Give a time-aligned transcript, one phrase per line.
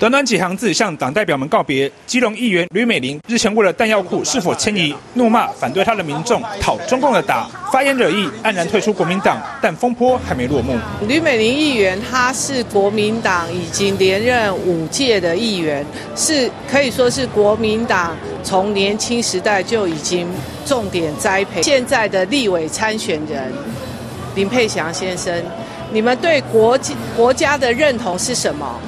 [0.00, 1.92] 短短几行字向党代表们告别。
[2.06, 9.36] 基隆议员吕美玲日前为了弹药库是否迁移，怒骂反对她的民众讨中共的打，发言惹议，黯然退出国民党。
[9.60, 10.74] 但风波还没落幕。
[11.06, 15.84] 吕美玲议员她是国民党已经连任五届的议员，
[16.16, 20.26] 是可以说是国民党从年轻时代就已经
[20.64, 21.62] 重点栽培。
[21.62, 23.52] 现在的立委参选人
[24.34, 25.30] 林沛祥先生，
[25.92, 26.78] 你们对国
[27.14, 28.80] 国家的认同是什么？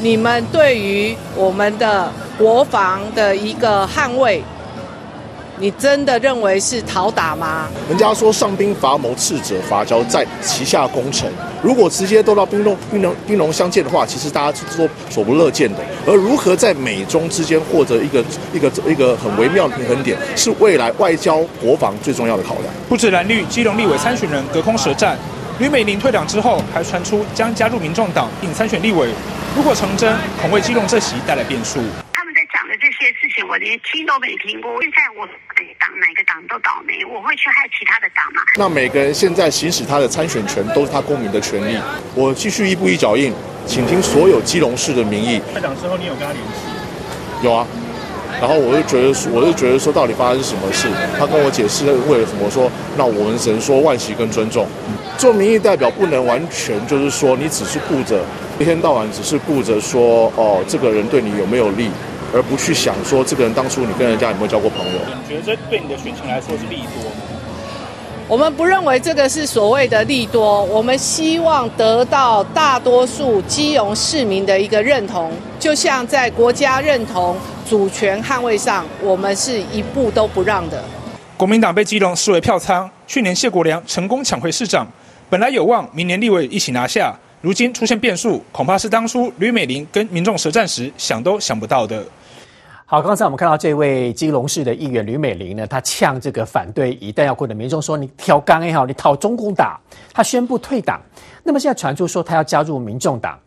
[0.00, 4.42] 你们对于我们的国防的一个捍卫，
[5.58, 7.66] 你真的认为是讨打吗？
[7.88, 11.28] 人家说上兵伐谋，赤者伐交，在旗下攻城。
[11.60, 15.78] 如果直接都到兵戎兵戎兵戎相见的话，其实大家是说所不乐见的。
[16.06, 22.66] 而如何在美中之间获得一个一个一个很微妙的平衡点，是未来外交国防最重要的考量。
[22.88, 25.18] 不止蓝绿基隆立委参选人隔空舌战，
[25.58, 29.08] 吕美玲退党之后，还传出将加入民众党并参选立委。
[29.56, 31.80] 如果成真，恐为基隆这席带来变数。
[32.12, 34.70] 他们在讲的这些事情，我连听都没听过。
[34.80, 35.26] 现在我
[35.80, 38.40] 党哪个党都倒霉，我会去害其他的党吗？
[38.56, 41.76] 那每个人现在行使他的参选权，都是他公民的权利。
[42.14, 43.34] 我继续一步一脚印，
[43.66, 45.42] 请听所有基隆市的民意。
[45.52, 47.42] 退党之后，你有跟他联系？
[47.42, 47.66] 有啊。
[48.40, 50.88] 然后我就觉得，我就觉得说，到底发生什么事？
[51.18, 52.48] 他跟我解释为了什么？
[52.50, 54.66] 说那我们只能说万喜跟尊重。
[55.18, 58.20] 做民意代表不能完全就是说，你只是顾着
[58.58, 61.90] 一天到晚只是顾着说哦，这个人对你有没有利，
[62.32, 65.00] 而不去想说这个人当初你跟人家有没有交过朋友？
[65.06, 67.10] 你觉得这对你的选情来说是利多？
[68.28, 77.34] 我们不认为这个是所谓的利多，我们希望得到大多数基隆市民的一个认同，就像在国家认同。
[77.66, 80.82] 主权捍卫上，我们是一步都不让的。
[81.38, 84.86] 国民党被基隆视为票仓，去年谢国梁成功抢回市长，
[85.30, 92.04] 本来有望明年立委一起拿下，如今出现变数，恐怕是当初吕美玲跟民众舌战时想都想不到的。
[92.90, 99.78] 好，刚才我们看到这位基隆市的议员吕美玲呢，她呛这个反对一旦要过的民众说：“你挑钢也好，你讨中共打。”
[100.10, 100.98] 她宣布退党。
[101.42, 103.38] 那么现在传出说她要加入民众党，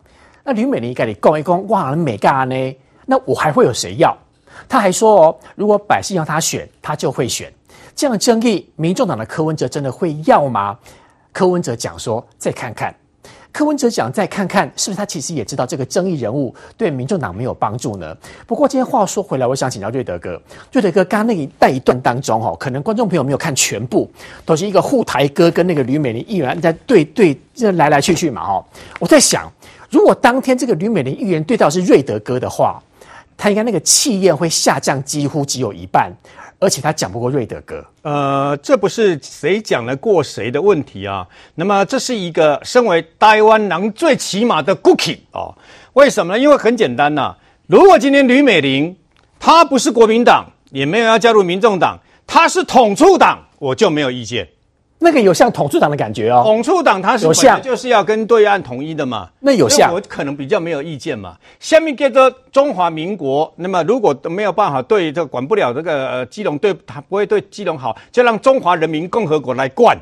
[0.44, 2.76] 那吕美玲该你讲一讲，哇，美干呢？
[3.04, 4.16] 那我还会有谁要？
[4.68, 7.52] 他还说哦，如果百姓要他选，他就会选。
[7.96, 10.78] 这样的争议，民众党的柯文哲真的会要吗？
[11.32, 12.94] 柯文哲讲说，再看看。
[13.52, 18.16] 柯文哲讲再看看，是不是他其实也知道这个争议人物对民众党没有帮助呢？
[18.46, 20.40] 不过今天话说回来，我想请教瑞德哥。
[20.72, 24.10] 瑞德哥，刚刚那一带一段当中，哦，可能观众朋友没有看全部，
[24.46, 28.64] 都是一个护台哥跟那个吕美玲议员在对对，这来来去去嘛，哦。
[28.98, 29.52] 我在想，
[29.90, 32.82] 如果当天这个吕美玲议员对到是瑞德哥的话。
[33.34, 36.12] 他应该那个气焰会下降，几乎只有一半，
[36.62, 37.84] 而且他讲不过瑞德哥。
[38.02, 41.26] 呃，这不是谁讲得过谁的问题啊。
[41.56, 45.52] 那么这是一个身为台湾人最起码的 cookie 哦。
[45.94, 46.38] 为什么呢？
[46.38, 47.34] 因为很简单呐、
[47.66, 48.96] 如果今天吕美玲
[49.40, 54.46] 她不是国民党，也没有要加入民众党，她是统促党，我就没有意见。
[55.02, 57.26] 那个有像统促党的感觉哦，统促党它是
[57.60, 61.36] 就是要跟对岸统一的嘛，那有像我可能比较没有意见嘛。
[61.58, 69.98] 下面叫做中华民国，那么如果都没有办法对这管不了这个呃基隆，对他不会对基隆好，就让中华人民共和国来管。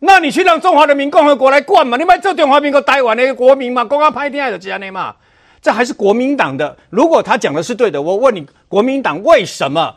[0.00, 1.98] 那你去让中华人民共和国来管嘛？
[1.98, 5.14] 你买这中华民国台湾的国民嘛，公安拍电的这样的嘛？
[5.60, 6.74] 这还是国民党的。
[6.88, 9.94] 如果他讲的是对的，我问你，国民党为什么？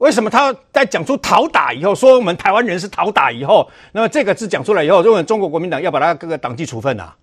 [0.00, 7.14] 为什么他在讲出讨打以后，说我们台湾人是讨打以后，那么这个字讲出来以后，认为中国国民党要把他各个党纪处分啊？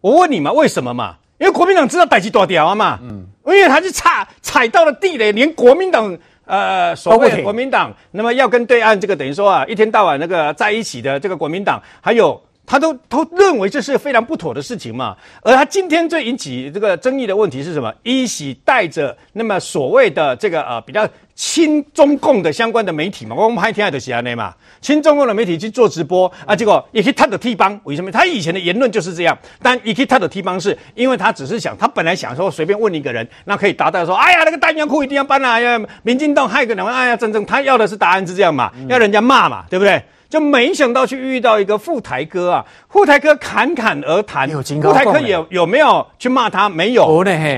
[0.00, 1.16] 我问你嘛，为什么嘛？
[1.38, 6.16] 因为国民党知道代志大条啊嘛，嗯，因为他是踩踩到了地雷，连国民党
[6.46, 12.40] 呃所谓的国民党，那么要跟对岸这个等于说啊，一天到晚那个在一起的这个国民党，还有。
[12.66, 17.92] 他都都认为这是非常不妥的事情嘛，而他今天最引起这个争议的问题是什么？
[18.02, 28.10] 一喜带着那么所谓的这个呃比较亲中共的相关的媒体嘛，我们还听爱的喜安内嘛，亲中共的媒体去做直播啊，结果也可以他的替帮，为什么？
[28.10, 40.02] 他以前的言论就是这样，但也可以他的替帮是因为他只是想，他本来想说随便问一个人，那可以达到说，哎呀那个弹药库一定要搬啊，呀，民进党害个两万，哎呀，真正他要的是答案是这样嘛，要人家骂嘛，对不对？
[40.28, 46.68] 就没想到去遇到一个富台哥啊，富台哥侃侃而谈，富台哥有有没有去骂他？
[46.68, 47.06] 没有。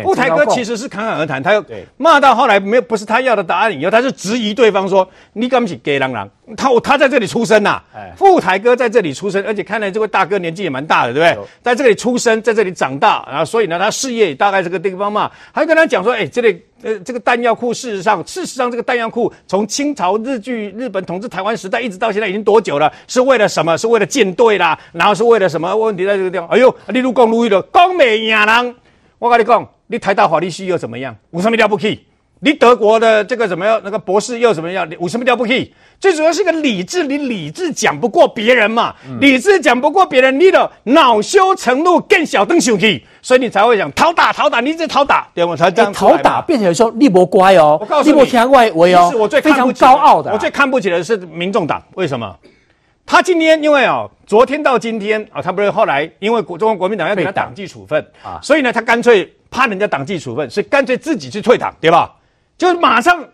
[0.02, 1.64] 富台哥其实是侃侃而谈，他又
[1.96, 6.28] 骂到后来没有，不是他要的答案以后，他就质疑对方说：“你敢不是给郎郎？
[6.56, 11.48] 他他在这里出生呐、啊，富台哥在这里出生，而且看来这位大哥年纪也蛮大的，对不对？
[11.62, 22.92] 在这里出生，在这里长大，然后所以呢，他事业也大概这个地方嘛，还跟他讲说：哎，这里。”呃，这个弹药库，事实上，事实上，这个弹药库从清朝日据日本统治台湾时代一直到现在已经多久了？
[23.08, 23.76] 是为了什么？
[23.78, 26.46] 是为了舰队啦，然后是为了什么问题在这个地方？
[26.48, 28.74] 哎呦，你如讲如意了，讲美亚人，
[29.18, 31.16] 我跟你讲，你台大法律系又怎么样？
[31.30, 32.06] 有什么了不起？
[32.40, 33.80] 你德国的这个怎么样？
[33.82, 34.86] 那个博士又怎么样？
[35.00, 35.74] 有什么了不起？
[35.98, 52.36] 最主要是个理智，你理智讲不过别人嘛，嗯、理智讲不过别人，你的恼羞成怒更小灯小气，所以你才会讲讨打讨打，你一直讨打，对我才这样讨、欸、打变成说立博乖哦，我告诉你，立博天外围哦，我最非常高傲的，我最看不起的是民众党，为什么？
[53.06, 62.12] 他今天因为哦，昨天到今天啊、哦，他不是后来因为国中国国民党要给他党纪处分啊，所以呢，他干脆怕人家党纪处分，所以干脆自己去退党，对吧？
[62.58, 63.24] 就马上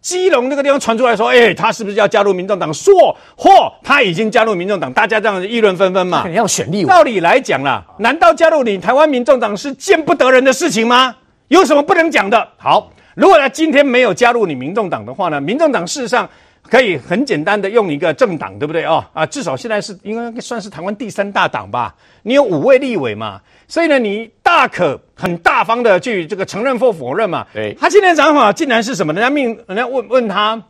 [0.00, 2.72] 基隆那个地方传出来说，哎、欸，他是不是要加入民众党？
[2.72, 3.50] 说或
[3.82, 6.22] 他已经加入民众党，大家这样议论纷纷嘛。
[6.22, 6.88] 肯定要选立委。
[6.88, 11.16] 道理来讲啦，难道加入你台湾民众党是见不得人的事情吗？
[11.48, 12.48] 有什么不能讲的？
[12.56, 15.40] 好，如果他今天没有加入你民众党的话呢？
[15.40, 16.28] 民众党事实上。
[16.70, 19.04] 可以很简单的用一个政党，对不对哦？
[19.12, 21.92] 啊，至少现在是应该算是台湾第三大党吧。
[22.22, 27.44] 你有五位立委嘛，所以呢，你大可很大方的去这个承认或否认嘛。
[27.52, 29.12] 对，他今天讲法竟然是什么？
[29.12, 30.62] 人家命，人家问问他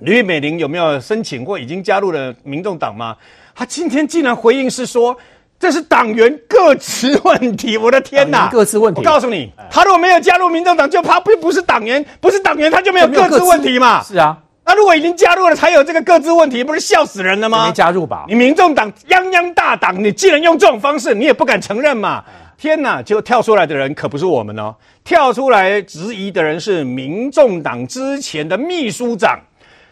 [0.00, 3.16] 吕美玲有没有申请或已经加入了民众党吗？
[3.52, 5.16] 他今天竟然回应是说
[5.58, 7.76] 这是党员个资问题。
[7.76, 9.00] 我的天哪，个资问题！
[9.00, 14.04] 我告诉你，他如果没有加入民众党，就怕不不是党员，不是党员他就没有个资问题嘛。
[14.04, 14.38] 是啊。
[14.64, 17.66] 那如果已经加入了，才有这个各自问题，不是笑死人了吗？
[17.66, 18.24] 没加入吧？
[18.28, 22.24] 你民众党泱泱大党，你既然用这种方式，你也不敢承认嘛？
[22.56, 23.02] 天哪！
[23.02, 29.40] 就跳出来的人可不是我们哦，跳出来质疑的人是民众党之前的秘书长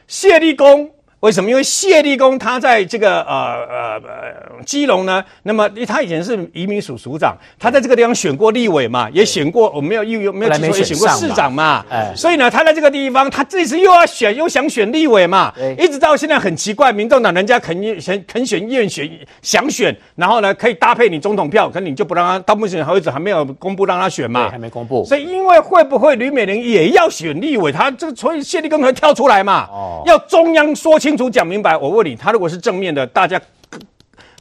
[0.06, 0.88] 谢立功。
[1.20, 1.50] 为什么？
[1.50, 3.34] 因为谢立功他在这个呃
[3.69, 11.84] 呃呃基隆呢，那么他以前是移民署署长，他在这个地方选过立委嘛，也选过，我没有又没有记错，也选过市长嘛。
[11.90, 19.11] 哎，所以呢，他在这个地方，他这次又要选，又想选立委嘛，一直到现在很奇怪，民众党人家肯肯肯选愿选
[19.43, 25.05] 想选，然后呢可以搭配你总统票，可你就不让他，到目前为止还没有公布让他选嘛，还没公布。
[25.05, 31.10] 所以因为会不会吕美玲也要选立委，他这个所以谢立功才跳出来嘛，哦，要中央说清。
[31.11, 33.41] 清楚讲明白，我问你，他如果是正面的，大家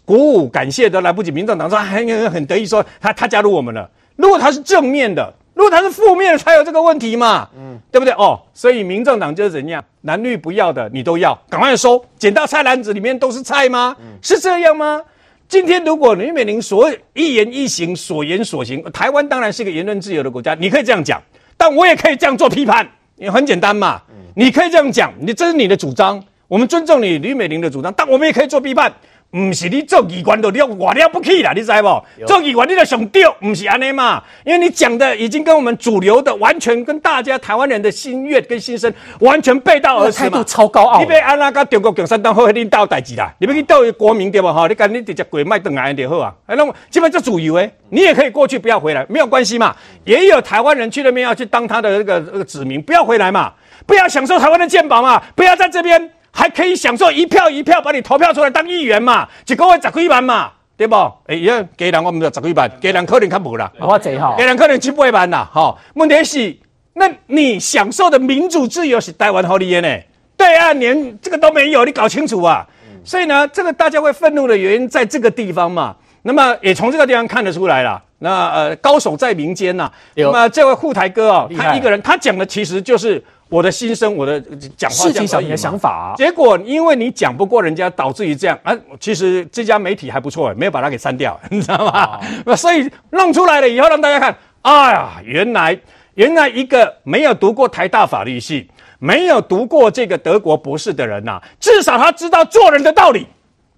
[0.05, 1.31] 鼓舞感谢都来不及。
[1.31, 3.89] 民政党说很很得意说他他加入我们了。
[4.17, 8.13] 如果他是正面的，如果他是负面的，才有这个问题嘛，嗯，对不对？
[8.13, 13.95] 哦，所以民政党就是怎样，蓝绿不要的你都要，赶快收，捡到菜篮子里面都是菜吗？
[13.99, 15.01] 嗯、是这样吗？
[15.47, 21.19] 今天如果吕美玲所一言一行、所言所行，台湾当然是一个言论自由的国家，你可以这样讲，
[21.57, 23.99] 但我也可以这样做批判，也很简单嘛。
[24.09, 26.23] 嗯、你可以这样讲，你这是你的主张。
[26.49, 28.91] 我们尊重你吕美玲的主张，但我们也可以做批判。
[29.31, 32.25] 不是你做议员的，你我了不起啦，你知不？
[32.25, 34.23] 做议员你就上吊，不是安尼嘛？
[34.43, 40.29] 因为你讲的已经跟我们主流的完全跟大家台湾人的心愿跟心声完全背道而驰嘛。
[40.31, 41.03] 态度超高傲。
[41.03, 43.31] 你要安那个中国共产党好领导代志啦？
[43.37, 44.51] 你要去斗国民对吧？
[44.51, 46.33] 哈，你赶紧直接跪卖等来就好啊。
[46.47, 49.75] 哎，那么基本就主流诶，你也可以过去不要回来，没有关系嘛。
[50.05, 53.53] 也有台湾人去那边要去当他的那个那个子民，不要回来嘛，
[53.85, 56.09] 不要享受台湾的健保嘛，不要在这边。
[56.39, 59.27] 还可以享受一票一票把你投票出来当议员嘛？
[59.45, 60.95] 一个月十几万嘛，对不？
[61.27, 63.69] 哎呀，给人我们就十几万，给人可能较无啦。
[63.77, 65.49] 我这哈，给人可能七八万啦。
[65.53, 66.55] 哈，问题是，
[66.93, 69.89] 那你享受的民主自由是台湾好利益呢？
[70.37, 72.65] 对啊，连这个都没有，你搞清楚啊！
[72.87, 75.93] 嗯、所以呢，这个大家会愤怒的原因在这个地方嘛。
[76.21, 78.01] 那么也从这个地方看得出来了。
[78.19, 83.21] 那呃，高手在民间呐、那么这位护台哥啊、哦，他一个人，他讲的其实就是。
[83.49, 84.39] 我的心声，我的
[84.77, 86.15] 讲话，事情小你的想法、啊。
[86.15, 88.77] 结果因为你讲不过人家，导致于这样啊。
[88.99, 92.19] 其实这家媒体还不错，没有把它给删掉， 你知道吗？
[92.45, 95.79] 哦、所以弄出来了以后，让大家看，哎呀，原来
[96.13, 103.25] 原来一个没有读过台大法律系、没有读过这个德国博士的人呐、啊，至少他知道做人的道理，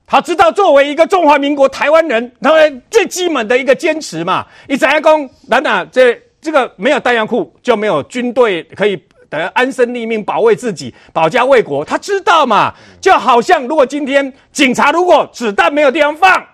[0.05, 4.45] 他知道作为一个中华民国台湾人，他们最基本的一个坚持嘛。
[4.67, 5.29] 你怎样讲？
[5.47, 9.01] 难道这这个没有弹药库就没有军队可以？
[9.39, 11.83] 得安身立命，保卫自己，保家卫国。
[11.85, 12.73] 他知道嘛？
[12.99, 16.45] 就好像如果今天警察如果子弹没有地方放，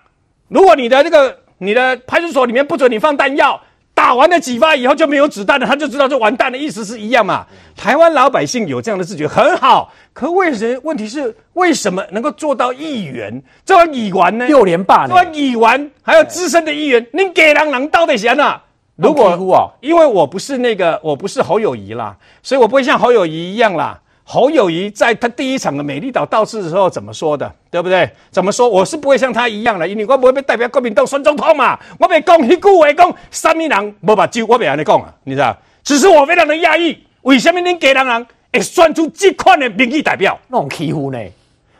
[0.48, 3.60] 如果你的那个你的派出所里面不准你放弹药，
[3.92, 7.44] 打完了几发以后就没有子弹了，他就知道就完蛋的意思是一样嘛？
[7.76, 10.80] 台湾老百姓有这样的自觉很好，可为什么？
[10.84, 13.42] 问题是为什么能够做到议员？
[13.66, 14.46] 做议员呢？
[14.46, 15.08] 六连霸呢？
[15.08, 18.60] 做议员还有资深的议员，你给人人到底谁呢？
[18.98, 24.00] 如果因为我不是那个，我不是侯友谊啦，所以我不会像侯友谊一样啦。
[24.24, 28.10] 侯友谊在他第一场的美丽岛造势的时候怎么说的，对不对？
[28.30, 28.68] 怎么说？
[28.68, 31.78] 我是不会像他一样的，因为我不会被代表国民党选总统嘛。
[31.98, 35.56] 我被讲一句话讲，三米人无把酒，我别安尼讲啊，你知道？
[35.84, 40.36] 只是我非常的讶异，为什么恁家人人会选出这款的民意代表？
[40.48, 41.18] 那种欺负呢？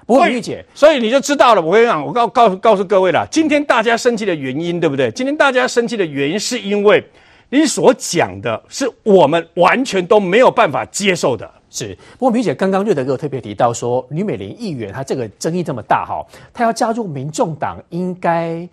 [0.09, 1.61] 不会理解，所以你就知道了。
[1.61, 5.11] 我跟你讲，我告告诉告诉各位了，今天大家生气的原因，对不对？
[5.11, 7.05] 今天大家生气的原因是因为
[7.51, 11.49] 你所讲的是我们完全都没有办法接受的。
[11.69, 16.25] 是，不过明姐刚刚瑞德哥特别提到说，吕美玲议员她这个争议这么大哈，
[16.55, 18.67] 她要加入民众党，应该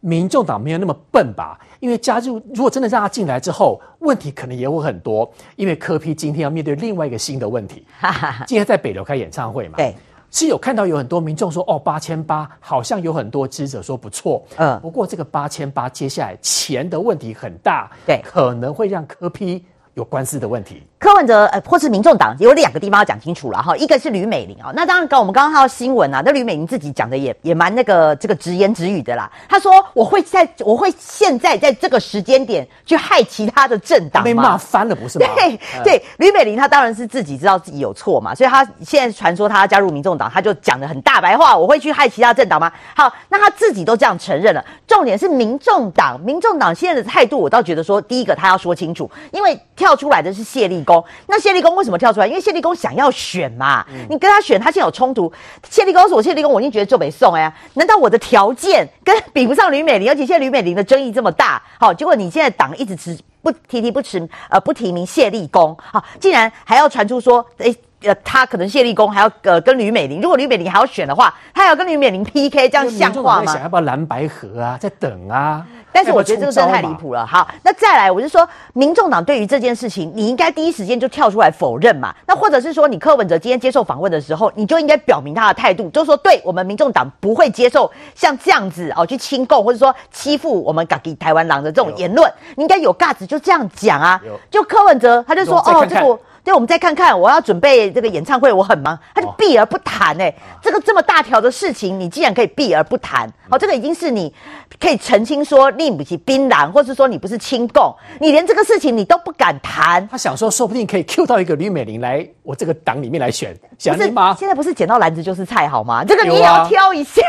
[0.00, 1.60] 民众党没有那么笨吧？
[1.80, 5.30] 因为加入如果真的让她进来之后，问题可能也会很多。
[5.56, 7.84] 因为柯批今天要面对另外一个新的问题，
[8.48, 9.94] 今天在北流开演唱会嘛，对，
[10.30, 20.82] 是有看到有很多民众说，哦，八千八，好像有很多支持者说不错，嗯，不过这个八千八接下来钱的问题很大，对，可能会让科批有官司的问题。
[20.98, 29.30] 柯文哲呃，或是民众党有两个地方要讲清楚了哈，一个是吕美玲啊，那当然刚我们刚刚看到新闻啊，那吕美玲自己讲的也也蛮那个这个直言直语的啦。
[29.48, 35.26] 他说我会在我会现在在这个时间点去害其他的政党，被骂翻了不是吗？
[35.38, 42.72] 对对，吕美玲她当然是自己知道自己有错嘛，所以她现在传说她要加入民众党，她就讲的很大白话，我会去害其他政党吗？
[42.96, 51.76] 好，那她自己都这样承认了，重点是民众党，民众党现在的态度，我倒觉得说，第一个他要说清楚，因为跳出来的是谢立功，那谢立功。
[51.76, 52.26] 为什么跳出来？
[52.26, 55.30] 因为谢立功想要选嘛，你跟他选，他现在有冲突。
[55.68, 57.52] 谢立功是我谢立功，我已经觉得就没送哎。
[57.74, 60.08] 难道我的条件跟 比不上吕美玲？
[60.08, 73.52] 而且现在吕美玲的争议这么大，好，结果你现在党一直持不提提不持呃不提名谢立功，好，竟然还要传出说，诶呃，他可能谢立功还要呃跟吕美玲，如果吕美玲还要选的话，他还要跟吕美玲 PK，这样像话吗？
[73.52, 74.78] 想要不要蓝白合啊？
[74.80, 75.66] 在等啊。
[75.90, 77.26] 但是我觉得这个真的太离谱了。
[77.26, 82.14] 好，那再来，我就说，民众党对于这件事情，你应该第一时间就跳出来否认嘛。
[82.26, 94.20] 那或者是说，你柯文哲今天接受访问的时候，你就应该表明他的态度，就是说，对我们民众党不会接受像这样子哦去亲共或者说欺负我们港地台湾狼的这种言论，你应该有 guts 就这样讲啊。
[94.50, 96.18] 就柯文哲他就说，哦，这个。
[96.48, 104.32] 所以我们再看看，我要准备这个演唱会，我很忙，他就避而不谈哎、欸，这个这么大条的事情，你既然可以避而不谈，好，这个已经是你
[104.80, 110.08] 可以澄清说你不是槟榔，或是说你不是亲共，你连这个事情你都不敢谈。
[110.08, 114.34] 他想说，说不定可以 Q 到一个吕美玲来我这个党里面来选，想你吗？
[114.38, 116.02] 现在不是捡到篮子就是菜好吗？
[116.02, 117.20] 这个你也要挑一下。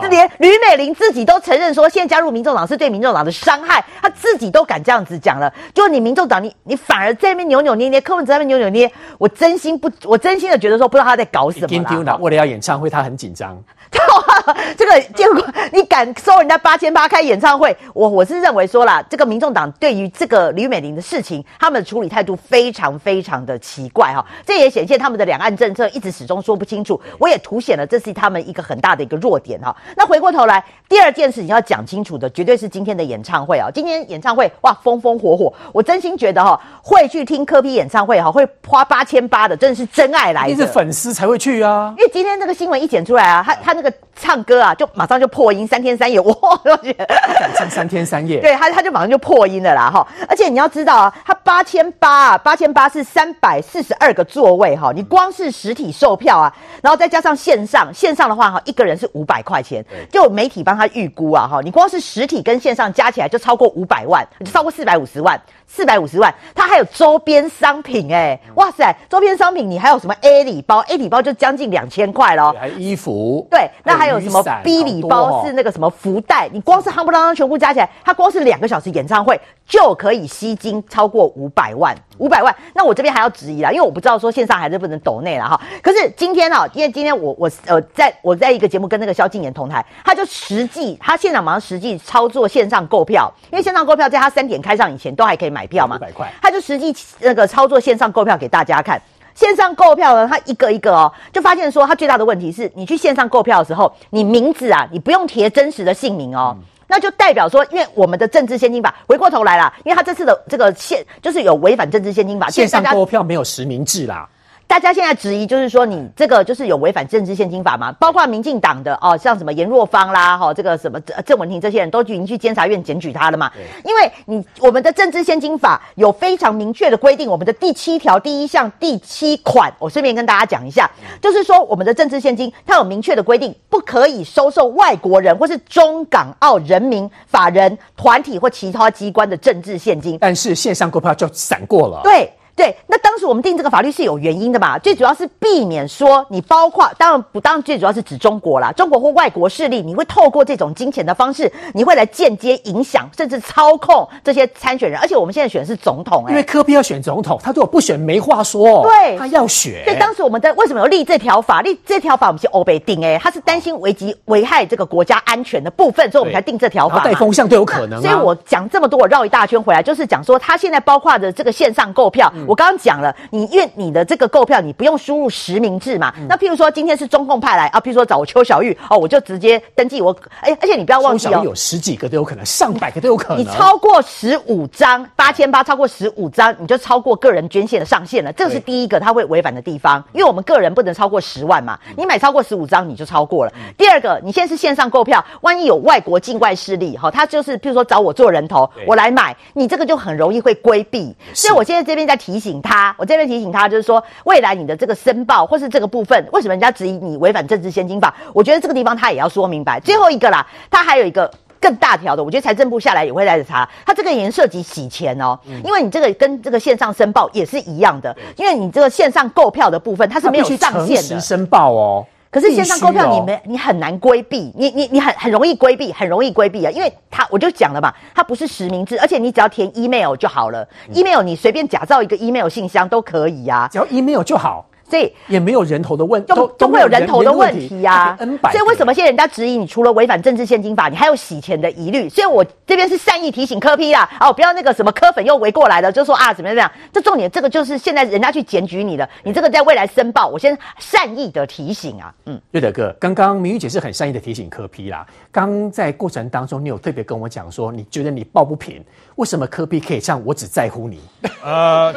[0.00, 8.32] 这连吕美玲自己都承认说，现在加入民众党是对民众党的伤害，他自己都敢这样子讲了，就你民众党，你你反而在那边扭扭捏捏，柯文哲。
[8.32, 12.16] 在那边扭扭捏，我真心不，我真心的觉得说，不知道他在搞什么啦。
[12.18, 13.62] 为了要演唱会，他很紧张。
[14.76, 17.76] 这个结果，你敢收人家八千八开演唱会？
[17.94, 24.24] 我我是认为说啦，这个民众党对于这个吕美玲的事情，他们的处理态度非常非常的奇怪哈。
[24.46, 27.00] 这也显现他们的两岸政策一直始终说不清楚。
[27.18, 29.74] 我也凸显了这是他们一个很大的一个弱点哈。
[29.96, 33.68] 那回过头来，第二件事情要讲清楚的，绝对是今天的演唱会啊。
[33.72, 40.50] 今天演唱会哇，风风火火，我真心觉得哈，会去听科比演唱会哈，会花八千八的，真的是真爱来的。
[40.50, 41.94] 一定是粉丝才会去啊。
[41.98, 46.32] 因为今天这个新闻一剪出来啊，他他那个唱歌啊，就马上就破音，三天三夜， 哇！
[46.64, 50.06] 我觉得敢唱三天三夜，对他他就马上就破音了啦哈。
[50.28, 65.40] 而且你要知道啊，他八千八啊，八千八是三百四十二个座位哈，你光是实体售票啊，然后再加上线上，线上的话哈，一个人是五百块钱，就媒体帮他预估啊哈，你光是实体跟线上加起来就超过五百万，就超过四百五十万。
[65.74, 72.54] 四百五十万，他还有周边商品哎、欸，哇塞，周边商品你还有什么 A 礼包？A 礼包就将近两千块咯。
[72.60, 76.48] 还衣服，对，那还有什么 B 礼包是那个什么福袋？
[76.52, 82.54] 你光是夯不啷当全部加起来，它光是两个小时演唱会就可以吸金超过五百万，五百万。
[82.74, 85.60] 那我这边还要质疑啦，因为我不知道说线上还是不能抖内了哈。
[85.82, 95.66] 可是今天啊，因为今天我我呃在我在一个节目跟那个萧敬言同台，他就实际他现场马上实际操作线上购票，因为线上购票在他三点开上以前都还可以买。
[95.72, 95.98] 票嘛，
[96.42, 99.00] 他就实际那个操作线上购票给大家看。
[99.34, 114.28] 线上购票呢，他一个一个哦，就发现说他最大的问题是，你去线上购票的时候，你名字啊，你不用填真实的姓名哦，嗯、那就代表说，因为我们的政治现金法回过头来了，因为他这次的这个线就是有违反政治现金法，线上购票没有实名制啦。
[114.72, 117.92] 大家现在质疑就是说，你这个就是有违反政治献金法吗？
[118.00, 123.52] 包括民进党的哦，像什么颜若芳啦，哈，这个什么郑文婷这些人都已经去监察院检举他了嘛。
[123.84, 140.16] 因为你我们的政治献金法有非常明确的规定，我们的第七条第一项第七款，我顺便跟大家讲一下，就是说我们的政治献金它有明确的规定，不可以收受外国人或是中港澳人民、法人团体或其他机关的政治献金。
[140.18, 142.00] 但是线上购票就闪过了。
[142.02, 142.32] 对。
[142.54, 144.78] 对，那当时我们定这个法律是有原因的嘛？
[144.78, 154.98] 最主要是避免说你包括，当然不，当然最主要是指中国啦，中国或外国势力，你会透过这种金钱的方式，你会来间接影响甚至操控这些参选人。
[155.00, 159.84] 而且我们现在选的是总统、欸，因为科比要选总统，他如果不选没话说，对，他要选。
[159.84, 161.62] 所以当时我们在为什么要立这条法？
[161.62, 167.02] 立这条法我们是欧北定，哎，他是担心危及危害这个国家安全的部分，所以我们才定这条法。
[167.02, 168.02] 带风向都有可能、啊。
[168.02, 173.14] 所以我讲这么多，我绕一大圈回来，就是讲说他现在包括的这个线上购票，嗯、我刚刚讲了。
[173.30, 176.12] 你因为你的这个购票，你不用输入实名制嘛？
[176.18, 180.14] 嗯、那譬如说今天是中共派来啊，譬如说找我邱小玉哦，我就直接登记我。
[180.40, 183.38] 哎，而且你不要忘记哦，有十几个都有可能，上百个都有可能。
[183.38, 188.32] 你超过十五张八千八，超过十五张，你就超过个人捐献的上限了。
[188.32, 191.78] 这个是第一个他会违反的地方，因为我们个人不能超过十万嘛。
[191.96, 193.52] 你买超过十五张，你就超过了。
[193.76, 201.14] 第二个，你现在是线上购票，万一有外国境外势力哈，他就是譬如说找我做人头，我来买，你这个就很容易会规避。
[201.34, 208.14] 所以我现在这边在提醒他，我这边提醒他，就是说未来你的这个申报或是这个部分，为什么人家质疑你违反政治献金法？
[208.32, 209.80] 我觉得这个地方他也要说明白。
[209.80, 222.06] 最后一个啦，他还有一个更大条的，我觉得财政部下来也会来查，他这个也涉及洗钱哦，因为你这个跟这个线上申报也是一样的，因为你这个线上购票的部分它是没有上限的，申报哦。
[222.32, 234.64] 可是线上购票你没你很难规避，你你你很很容易规避，很容易规避啊，因为他我就讲了嘛，它不是实名制，而且你只要填 email 就好了，嗯，email 你随便假造一个 email 信箱都可以呀，啊，只要 email 就好。
[234.92, 238.14] 所以也没有人头的问题，都都会有人头的问题呀。
[238.18, 242.06] 所以为什么现在人家质疑你，除了违反政治献金法，你还有洗钱的疑虑？
[242.10, 246.70] 所以我这边是善意提醒柯 P 啦，哦，不要那个什么柯粉又围过来了，就说啊怎么样怎么样。
[246.92, 252.12] 这重点，这个就是现在人家去检举你了，你这个在未来申报，我先善意的提醒啊。
[252.26, 255.06] 嗯，瑞德哥，刚刚明玉姐是很善意的提醒柯 P 啦。
[255.30, 258.84] 刚在过程当中，你有特别跟我讲说，你觉得你抱不平，
[259.16, 261.00] 为什么柯 P 可以唱《我只在乎你》？
[261.42, 261.94] 呃，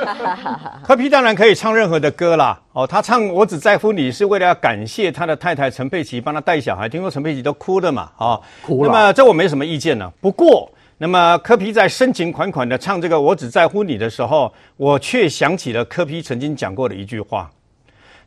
[0.82, 2.62] 柯 P 当然可以唱任何的歌啦。
[2.76, 8.92] 哦，他唱《我只在乎你》是为了要感谢他的太太陈佩琪帮他带小孩，听说陈佩琪都哭了嘛，啊、哦，哭了。
[8.92, 10.12] 那么这我没什么意见呢。
[10.20, 17.50] 不过，那么柯皮在深情款款的唱这个《我只在乎你》的时候，我却想起了柯皮曾经讲过的一句话。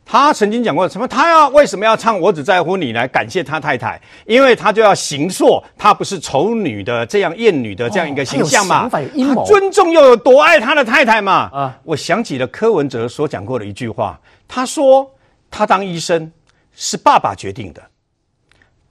[0.03, 1.07] 他曾经讲过什么？
[1.07, 4.01] 他要为什么要唱《我只在乎你》来感谢他太太？
[4.25, 8.89] 因为他就要行塑他不是丑女的这样艳女的这样一个形象嘛。
[8.89, 8.99] 他
[9.45, 11.47] 尊重又有多爱他的太太嘛？
[11.53, 14.19] 啊，我想起了柯文哲所讲过的一句话。
[14.49, 15.09] 他说
[15.49, 16.29] 他当医生
[16.75, 17.81] 是爸爸决定的，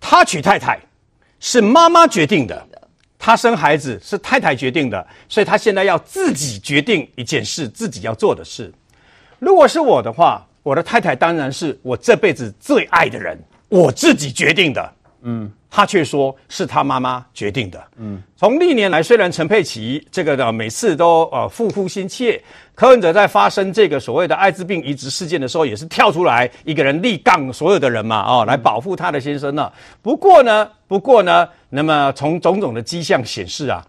[0.01, 0.81] 他娶太太
[1.39, 2.67] 是妈妈决定的，
[3.19, 8.73] 他生孩子是太太决定的，所以他现在要自己决定一件事，自己要做的事。
[9.39, 10.43] 如果是我的话。
[10.65, 13.39] 我的太太当然是我这辈子最爱的人，
[13.71, 14.95] 我自己决定的。
[15.23, 17.83] 嗯，他却说是他妈妈决定的。
[17.97, 22.43] 嗯，从历年来，虽然陈佩琪这个的每次都呃复复心切，
[22.75, 29.73] 柯文哲在发生这个所谓的艾滋病移植事件的时候，也是跳出来一个人力杠所有的人嘛，哦，来保护他的先生呢。
[30.01, 33.87] 不过呢，不过呢，那么从种种的迹象显示啊，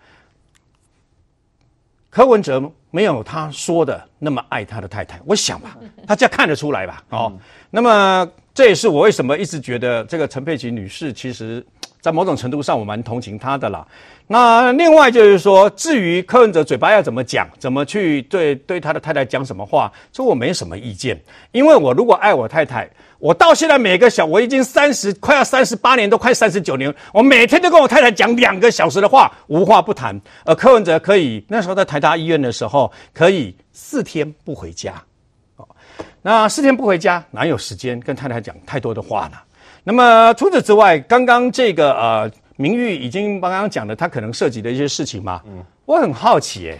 [2.09, 2.71] 柯文哲。
[2.91, 7.03] 没有他说的那么爱他的太太，我想吧，大家看得出来吧？
[7.09, 7.31] 哦，
[7.69, 8.27] 那么
[8.59, 11.65] 这也是我为什么一直觉得这个陈佩琪女士，其实，
[12.01, 13.87] 在某种程度上我蛮同情她的啦。
[14.27, 21.17] 那另外就是说，至于柯文哲嘴巴要怎么讲，怎么去对对他的太太讲什么话，这我没什么意见，
[21.53, 22.89] 因为我如果爱我太太。
[23.17, 26.93] 我到现在每个小，我已经三十，快要三十八年，都快三十九年。
[27.13, 30.19] 我每天都跟我太太讲两个小时的话，无话不谈。
[30.43, 35.01] 而柯文哲可以那时候在台大医院的时候，可以四天不回家。
[36.21, 39.38] 哦，那四天不回家，哪有时间跟太太讲太多的话呢？
[39.84, 45.41] 那么除此之外，刚刚这个呃，明玉已经刚刚讲了他可能涉及的一些事情嘛。
[45.47, 46.77] 嗯，我很好奇，哎，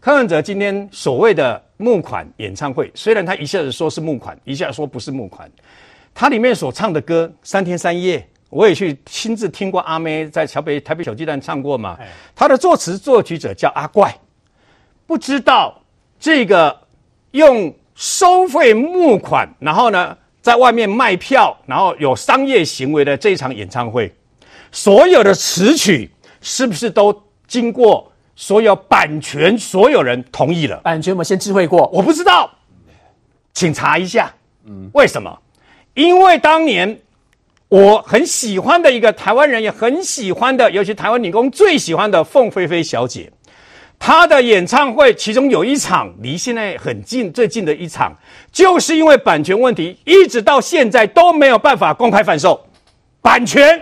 [0.00, 1.62] 柯文哲今天所谓的。
[1.80, 5.48] 募款演唱会，虽然他一下子说是募款，一下子说不是募款，
[6.12, 11.96] 他里面所唱的歌三天三夜，我也去亲自听过阿妹在台北台北小巨蛋唱过嘛。
[12.34, 14.12] 他的作词作曲者叫阿怪，
[15.06, 15.80] 不知道
[16.18, 16.76] 这个
[17.30, 24.14] 用收费募款，然后呢在外面卖票，然后有商业行为的这一场演唱会，
[24.70, 26.08] 所有的词曲
[26.40, 28.12] 是不是都经过？
[28.40, 32.48] 所有版权所有人同意了，版权我们先知会过，我不知道，
[33.52, 34.32] 请查一下。
[34.64, 35.36] 嗯，为什么？
[35.94, 37.00] 因为当年
[37.68, 43.32] 我很喜欢的一个台湾人也很喜欢的，尤其台湾女工最喜欢的凤飞飞小姐，
[43.98, 48.12] 他的演唱会其中有一场离现在很近，最近的一场，
[48.52, 52.66] 就是因为版权问题，一直到现在都没有办法公开贩售
[53.20, 53.80] 版权。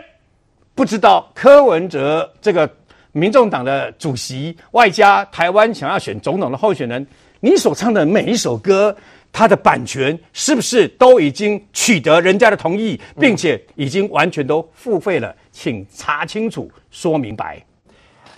[0.74, 2.70] 不知道柯文哲这个。
[3.12, 7.06] 民众党的主席，外加台湾想要选总统的候选人，
[7.40, 8.94] 你所唱的每一首歌，
[9.32, 15.34] 它的版权是不是都已经取得人家的同意，并且已经完全都付费了？
[15.50, 17.58] 请查清楚，说明白。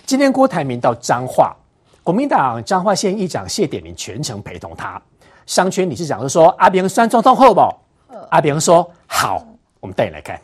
[0.05, 1.53] 今天郭台铭到彰化，
[2.09, 4.99] 国民党彰化县议长谢点明全程陪同他。
[5.45, 7.61] 商圈理事长就说：“阿扁酸总统后不？”
[8.31, 9.45] 阿扁说：“好。”
[9.79, 10.41] 我们带你来看。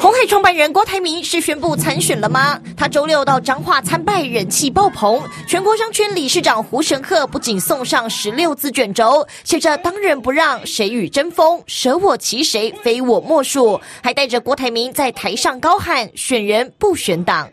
[0.00, 2.60] 红海创办人郭台铭是宣布参选了吗？
[2.76, 5.20] 他周六到彰化参拜，人气爆棚。
[5.48, 17.50] 全国商圈理事长胡神鹤不仅送上十六字卷轴，写着“当仁不让，谁与争锋，舍我其谁，非我莫属”，还带着郭台铭在台上高喊“选人不选党”。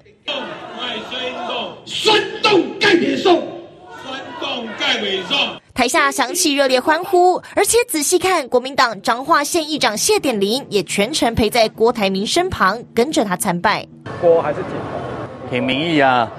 [5.80, 13.88] 台下响起热烈欢呼，而且仔细看，国民党彰化县议长谢点林也全程陪在郭台铭身旁，跟着他参拜。
[14.20, 16.30] 郭还是挺挺民意啊，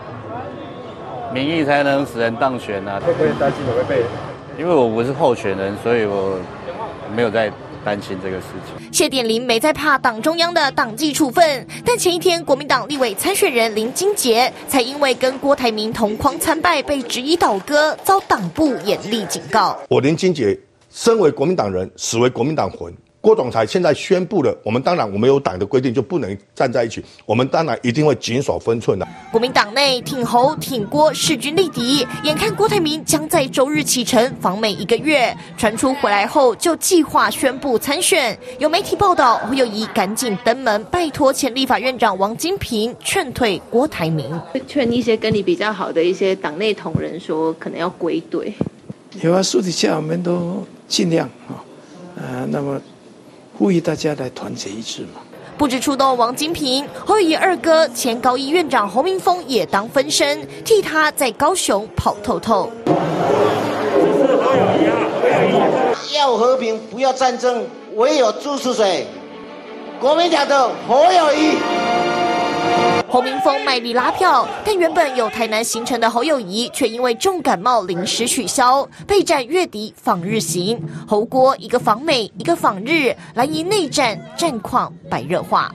[1.33, 3.01] 民意才能使人当选啊。
[3.01, 4.05] 会不会担心会被？
[4.59, 6.39] 因为我不是候选人，所以我
[7.17, 7.51] 没有在。
[7.85, 19.79] 担心这个事情，谢点林没在怕党中央的党纪处分，但前一天国民党立委参选人林金杰才因为跟郭台铭同框参拜，被质疑倒戈，遭党部严厉警告。
[19.89, 20.59] 我林金杰
[20.91, 22.95] 身为国民党人，死为国民党魂。
[23.23, 29.07] 郭总裁现在宣布了，我们当然我们有党的规定就不能站在一起，我们当然一定会谨守分寸的。
[29.31, 38.39] 国民党内挺侯挺郭势均力敌，眼看郭台铭将在周日启程访美一个月，传出回来后就计划宣布参选。
[38.59, 48.51] 有媒体报道，侯友宜赶紧登门拜托前立法院长王金平劝退郭台铭，劝一些跟你比较好的一些党内同仁说，可能要归队。
[49.21, 51.61] 有啊，私底下我们都尽量啊，
[52.17, 52.81] 呃，那么。
[53.61, 55.21] 呼吁大家来团结一致嘛！
[55.59, 62.73] 不止出动王金平，侯友宜二哥前高医院长侯明峰也当分身，替他在高雄跑透透。
[66.15, 67.63] 要和平，不要战争，
[67.97, 69.07] 唯有支持谁？
[70.01, 71.59] 国民党的侯友宜。
[73.11, 80.81] 侯明峰卖力拉票，但原本有台南行程的侯友谊却因为重感冒临时取消，备战月底访日行。
[81.09, 85.75] 侯郭一个访美，一个访日，蓝营内战战况白热化。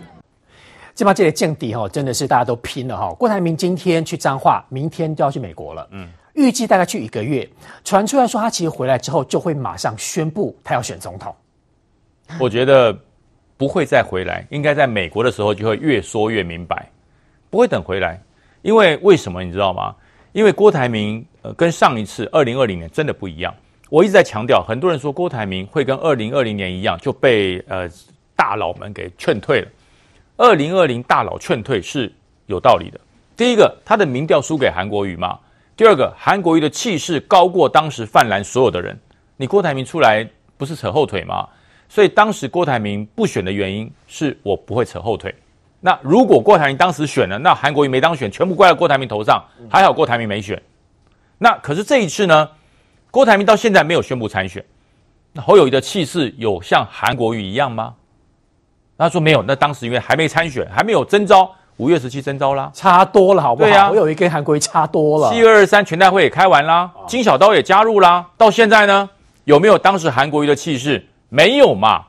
[0.96, 3.14] 这把这里降底哈，真的是大家都拼了哈。
[3.16, 7.46] 郭台铭今天去彰化，明天就要去美国了，嗯，预计大概去一个月。
[7.84, 11.36] 传出来说他其实回来之后就会马上宣布他要选总统。
[12.40, 12.98] 我觉得
[13.58, 16.90] 不会再回来，应该在美国的时候就会越说越明白。
[17.56, 18.22] 不会等回来，
[18.64, 19.96] 因为为什么你知道吗？
[20.34, 23.56] 因为郭台铭呃跟上一次二零二零年真的不一样。
[23.90, 27.90] 我一直在强调，很多人说郭台铭会跟二零二零年一样就被呃
[28.36, 29.68] 大佬们给劝退了。
[30.36, 32.14] 二零二零大佬劝退是
[32.48, 33.00] 有道理的。
[33.38, 35.40] 第一个，他的民调输给韩国瑜嘛；
[35.78, 39.00] 第二个，韩国瑜的气势高过当时泛蓝所有的人。
[39.38, 41.48] 你郭台铭出来不是扯后腿吗？
[41.88, 45.34] 所以当时郭台铭不选的原因是我不会扯后腿。
[45.82, 49.44] 那如果郭台铭当时选了，那韩国瑜没当选，全部怪在郭台铭头上。
[49.70, 50.62] 还好郭台铭没选。
[51.38, 52.50] 那可是这一次呢，
[53.12, 54.64] 郭台铭到现在没有宣布参选。
[55.34, 57.94] 那侯友谊的气势有像韩国瑜一样吗？
[58.98, 59.44] 他说没有。
[59.44, 63.70] 那当时因为还没参选，还没有征召，五月十七征召啦，差多了，好不好？
[63.70, 65.30] 对啊，侯友谊跟韩国瑜差多了。
[65.30, 68.26] 七月二十三全代会也开完啦，金小刀也加入啦。
[68.38, 69.10] 到现在呢，
[69.44, 71.06] 有没有当时韩国瑜的气势？
[71.30, 72.06] 没有嘛。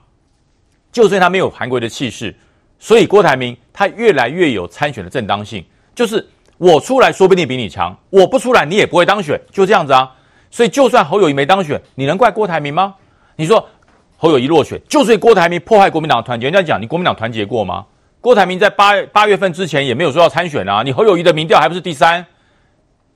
[0.92, 2.34] 就算他没有韩国瑜的气势。
[2.78, 6.26] 所以郭台铭他越来越有参选的正当性，就是
[6.58, 10.12] 我出来说不定比你强，我不出来你也不会当选，就这样子啊。
[10.50, 12.94] 所以就算侯友谊没当选，你能怪郭台铭吗？
[13.36, 13.68] 你说
[14.16, 16.46] 侯友谊落选，就是郭台铭破坏国民党的团结。
[16.46, 17.84] 人家讲你国民党团结过吗？
[18.20, 22.24] 郭台铭在八八月份之前也没有说要参选啊，你侯友谊的民调还不是第三？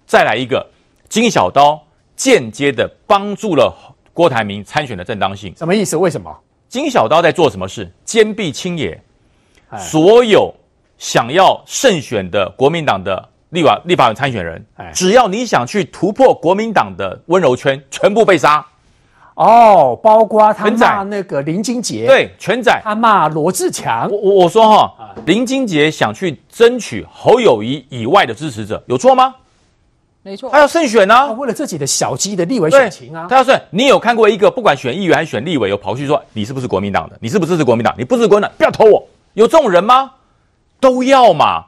[0.06, 0.66] 再来一个
[1.08, 1.80] 金小刀
[2.16, 3.74] 间接的帮助了
[4.12, 5.96] 郭台铭参选的正当性，什么意思？
[5.96, 6.36] 为什么？
[6.68, 7.90] 金小刀在做什么事？
[8.04, 9.00] 坚壁清野。
[9.78, 10.54] 所有
[10.98, 18.64] 想要胜选的国民党的立法立法院参选人，只要你想去突破国民党的温柔圈，全部被杀。
[19.34, 22.78] 哦，包括他骂那个林金杰，对，全仔。
[22.84, 24.06] 他骂罗志强。
[24.10, 29.34] 我我我说哈，林金杰想去争取侯友谊以外的支持者，有错吗？
[30.22, 33.26] 没错，他要胜选啊，为了自己的小鸡的立委选情啊。
[33.30, 37.16] 他要胜，你有看过一个不管选议员还是选立委，有跑去说你是不是国民党的？
[37.22, 37.94] 你是不是支持国民党？
[37.96, 39.02] 你不支持国民党，不要投我。
[39.34, 40.12] 有这种人吗？
[40.80, 41.66] 都要嘛！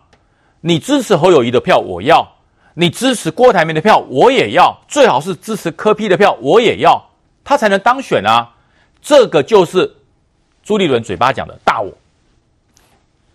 [0.63, 2.27] 你支持侯友谊的票，我要；
[2.75, 4.81] 你支持郭台铭的票，我也要。
[4.89, 7.11] 最好是支持柯批的票，我也要，
[7.45, 8.55] 他才能当选啊！
[9.03, 9.97] 这个就是
[10.63, 11.93] 朱立伦嘴巴讲的大我。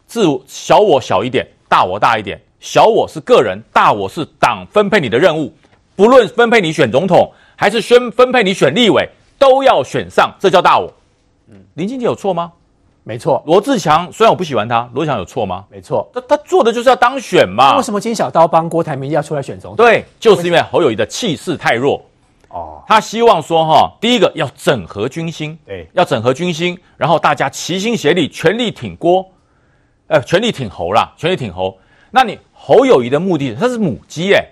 [0.08, 2.42] 自小我小一点，大我大一点。
[2.60, 5.54] 小我是个人，大我是党分配你的任务。
[5.96, 10.92] 不论分配你选总统，还是宣分配你选立委，都要选上，这叫大我。
[11.50, 12.54] 嗯，林俊杰有错吗？
[13.08, 13.42] 没错。
[13.46, 15.64] 罗志强虽然我不喜欢他，罗志强有错吗？
[15.72, 16.06] 没错。
[16.14, 17.78] 他他做的就是要当选嘛。
[17.78, 19.86] 为什么金小刀帮郭台铭要出来选总统？
[19.86, 22.04] 对，就是因为侯友谊的气势太弱。
[22.50, 29.26] 哦，他希望说哈，第一个要整合军心，对，要整合军心，然后大家齐心协力，全力挺郭，
[30.08, 31.78] 呃，全力挺侯啦，全力挺侯。
[32.12, 34.44] 那你侯友谊的目的，他是母鸡哎，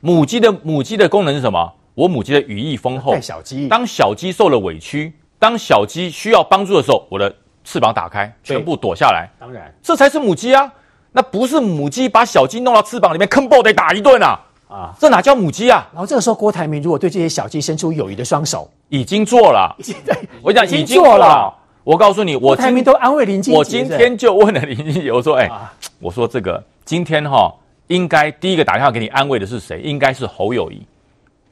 [0.00, 1.72] 母鸡的母鸡的功能是什么？
[1.94, 3.66] 我母鸡的羽翼丰厚，带小鸡。
[3.66, 7.34] 当小鸡受了委屈，当小鸡需要帮助的时候，我的
[7.68, 9.28] 翅膀打开，全部躲下来。
[9.38, 10.72] 当然，这才是母鸡啊，
[11.12, 14.40] 那不是母鸡把小鸡弄到翅膀里面，坑爆得打一顿啊！
[14.68, 15.86] 啊，这哪叫母鸡啊？
[15.92, 19.76] 然后这个时候，郭台铭如果对这些小鸡伸出友谊的双手，已经做了。
[20.40, 21.54] 我讲已经做了。
[21.84, 23.58] 我告诉你，我郭台铭都安慰林俊杰。
[23.58, 25.52] 我今天就问了林俊杰，我说：“哎、欸，
[25.98, 27.54] 我说这个今天哈，
[27.88, 29.80] 应该第一个打电话给你安慰的是谁？
[29.80, 30.86] 应该是侯友谊。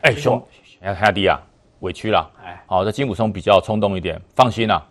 [0.00, 0.42] 哎、欸，兄，
[0.80, 1.40] 哎，兄弟啊，
[1.80, 2.30] 委屈了。
[2.42, 4.82] 哎，好，这金溥聪比较冲动一点，放心啊，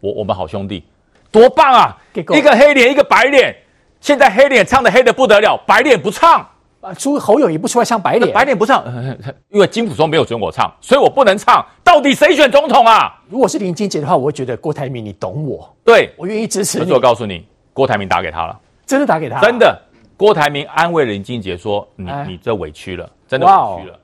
[0.00, 0.84] 我我们好兄弟，
[1.30, 1.96] 多棒啊！
[2.14, 3.54] 一个黑脸，一个白脸，
[4.00, 6.46] 现在黑脸唱的黑的不得了，白脸不唱。”
[6.80, 8.82] 啊，出侯友也不出来唱白脸，白脸不唱，
[9.52, 11.62] 因为金溥聪没有准我唱，所以我不能唱。
[11.84, 13.20] 到底谁选总统啊？
[13.28, 16.84] 如果是林俊杰的话，我会觉得郭台铭，你懂我，对我愿意支持你。
[16.84, 19.78] 可是我告诉你，郭台铭打给他了，真的打给他，真的。
[20.16, 23.98] 郭台铭安慰林俊杰说：“你、哎、你这委屈了，真的委屈了。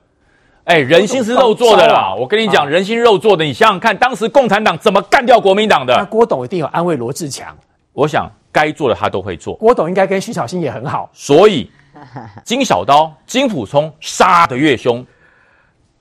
[0.67, 3.45] 哎、欸，人心是肉做的啦，我跟你讲，人心肉做的。
[3.45, 5.95] 你想想看，当时共产党怎么干掉国民党的？
[5.95, 7.55] 那郭董一定有安慰罗志强。
[7.93, 9.55] 我想该做的他都会做。
[9.55, 11.69] 郭董应该跟徐小新也很好，所以。”
[12.45, 15.03] 金小刀、金溥聪杀得越凶，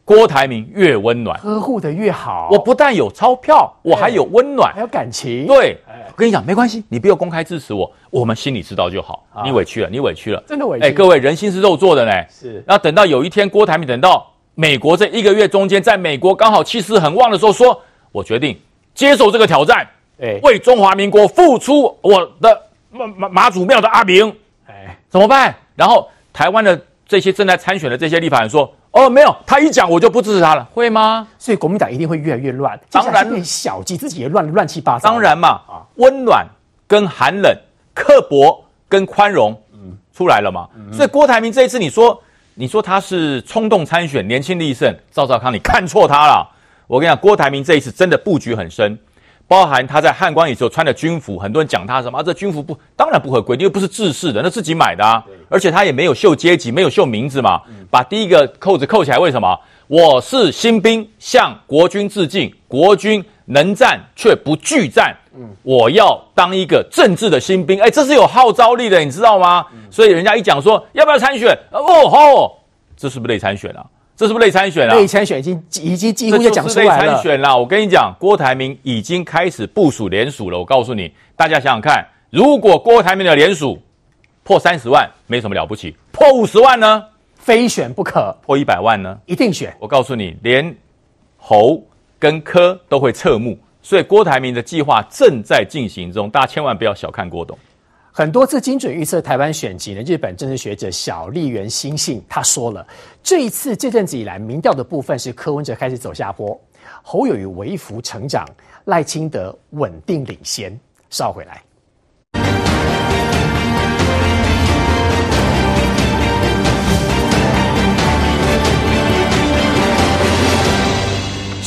[0.05, 2.49] 郭台铭越温暖，呵护的越好。
[2.51, 5.47] 我不但有钞票，我还有温暖，还有感情。
[5.47, 9.25] 对，我跟你讲，没关系，你不要公开支持我，我们心里知道就好。
[9.43, 10.85] 你委屈了，你委屈了，真的委屈。
[10.85, 12.13] 哎，各位，人心是肉做的呢。
[12.29, 12.63] 是。
[12.67, 17.79] 那等到有一天，郭台铭等到美国这一个月中间，在美国刚好气势很旺的时候，说
[18.11, 18.59] ：“我决定
[18.95, 19.87] 接受这个挑战，
[20.19, 24.35] 哎，为中华民国付出我的妈妈妈祖庙的阿明。”
[24.66, 25.55] 哎，怎么办？
[25.75, 32.81] 然后台湾的这些正在参选的这些立法人说：“哦，没有，他一讲我就不支持他了，会吗？”所以国民党一定会越来越乱。
[32.90, 35.11] 当然，小鸡自己也乱乱七八糟。
[35.11, 36.47] 当然嘛，啊，温暖
[36.88, 37.55] 跟寒冷，
[37.92, 40.66] 刻薄跟宽容，嗯，出来了嘛。
[40.75, 42.23] 嗯、所以郭台铭这一次，你说
[42.59, 46.49] 你说他是冲动参选，年轻力盛，赵少康，你看错他了。
[46.87, 48.99] 我跟你讲，郭台铭这一次真的布局很深。
[49.47, 52.19] 包含他在汉光里时候穿的军服，很多人讲他什么？
[52.19, 55.23] 啊、这军服不当然不合规，因为不是制式的，那自己买的啊。
[55.51, 57.61] 而且他也没有秀阶级，没有秀名字嘛。
[57.69, 59.61] 嗯、把第一个扣子扣起来，为什么？
[59.87, 62.51] 我是新兵，向国军致敬。
[62.66, 65.17] 国军能战却不惧战。
[65.35, 67.81] 嗯，我要当一个政治的新兵。
[67.81, 69.67] 哎，这是有号召力的，你知道吗？
[69.73, 71.57] 嗯、所以人家一讲说要不要参选？
[71.73, 72.59] 哦吼，
[72.97, 73.85] 这是不是类参选啊？
[74.17, 74.95] 这是不是类参选啊？
[74.95, 77.03] 类参选已经已经几乎就讲出来了。
[77.03, 80.59] 类参选了，我跟你讲，郭台铭已经开始部署联署了。
[80.59, 83.79] 我告诉你，大家想想看，如果郭台铭的联署
[84.43, 87.05] 破三十万，没什么了不起；破五十万呢，
[87.35, 89.77] 非选不可；破一百万呢，一定选。
[89.79, 90.75] 我告诉你，连
[91.37, 91.83] 侯
[92.27, 97.57] 跟柯都会侧目，所以郭台铭的计划正在进行中，大家千万不要小看郭董。
[98.11, 102.85] 很多次精准预测台湾选情的日本政治学者小笠原新信他说了，
[103.23, 106.61] 这一次这阵子以来民调的部分是柯文哲开始走下坡，
[107.01, 108.45] 侯友宜微幅成长，
[108.87, 110.77] 赖清德稳定领先。
[111.11, 111.62] 稍回来。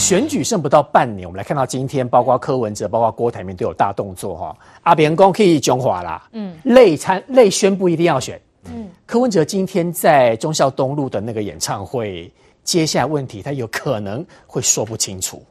[0.10, 4.58] 选举剩不到半年，我们来看到今天，包括柯文哲、包括郭台铭都有大动作哈。
[4.82, 8.42] 阿扁公可以讲话啦，嗯，内参内宣布一定要选，
[8.74, 15.44] 嗯，柯文哲今天在忠孝东路的那个演唱会，接下来问题他有可能会说不清楚。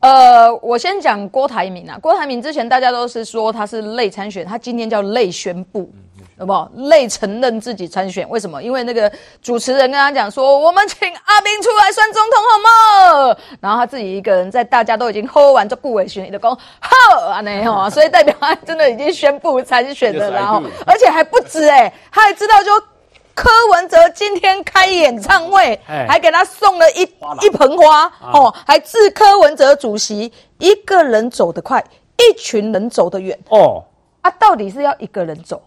[0.00, 5.90] 呃，我先讲郭台铭啊，郭台铭之前大家都是说他是类参选，他今天叫类宣布。
[5.94, 6.02] 嗯
[6.42, 6.68] 好不好？
[6.74, 8.60] 累承认自己参选，为什么？
[8.60, 12.58] 因为那个主持人跟他讲说：“我们请阿兵出来算总统，好
[13.28, 22.72] 吗？”然后他自己一个人在大家都已经喝完就顾委选的讲好啊，那哈，所以代表他真的已经宣布参选了，然后而且还不止哎、欸，他还知道就
[23.36, 27.02] 柯文哲今天开演唱会，还给他送了一
[27.42, 31.84] 一盆花哦，还致柯文哲主席一个人走得快，
[32.16, 33.84] 一群人走得远哦。
[34.22, 35.60] 啊，到底是要一个人走？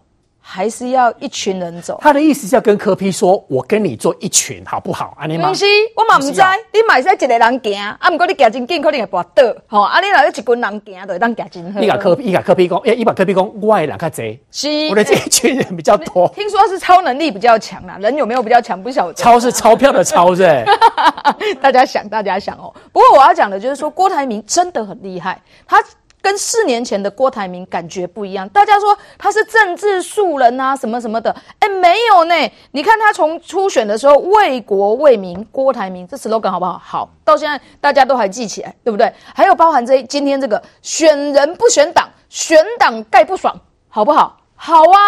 [0.48, 1.98] 还是要一群人走？
[2.00, 5.12] 他的意思是要跟柯批说，我跟你做一群，好不好？
[5.18, 5.64] 啊，你不是，
[5.96, 6.40] 我嘛不知，
[6.72, 11.80] 你买使一个人行，啊，不过你行真紧，可能会跋倒，吼，啊，你若有一群人行，就会当行真好。
[11.80, 16.28] 你把柯 P，你把柯批讲，一把柯批讲，我的人较侪，是，我的这一群人比较多。
[16.28, 18.80] 听说是超能力比较强啦，人有没有比较强？
[18.80, 19.14] 不晓得。
[19.14, 20.64] 超是钞票的超，是。
[21.60, 22.72] 大家想，大家想哦。
[22.92, 25.82] 不过我要讲的就是说，郭台铭真的很厉害，他。
[26.26, 32.34] 跟四年前的郭台铭感觉不一样，大家说他是政治素人啊，什么什么的，哎，没有呢。
[32.72, 36.82] 你看他从初选的时候为国为民，郭台铭这 slogan 好不好？
[36.84, 39.14] 好，到现在大家都还记起来，对不对？
[39.32, 44.40] 还有包含这今天这个选人不选党，选党概不爽，好不好？
[44.56, 44.98] 好啊，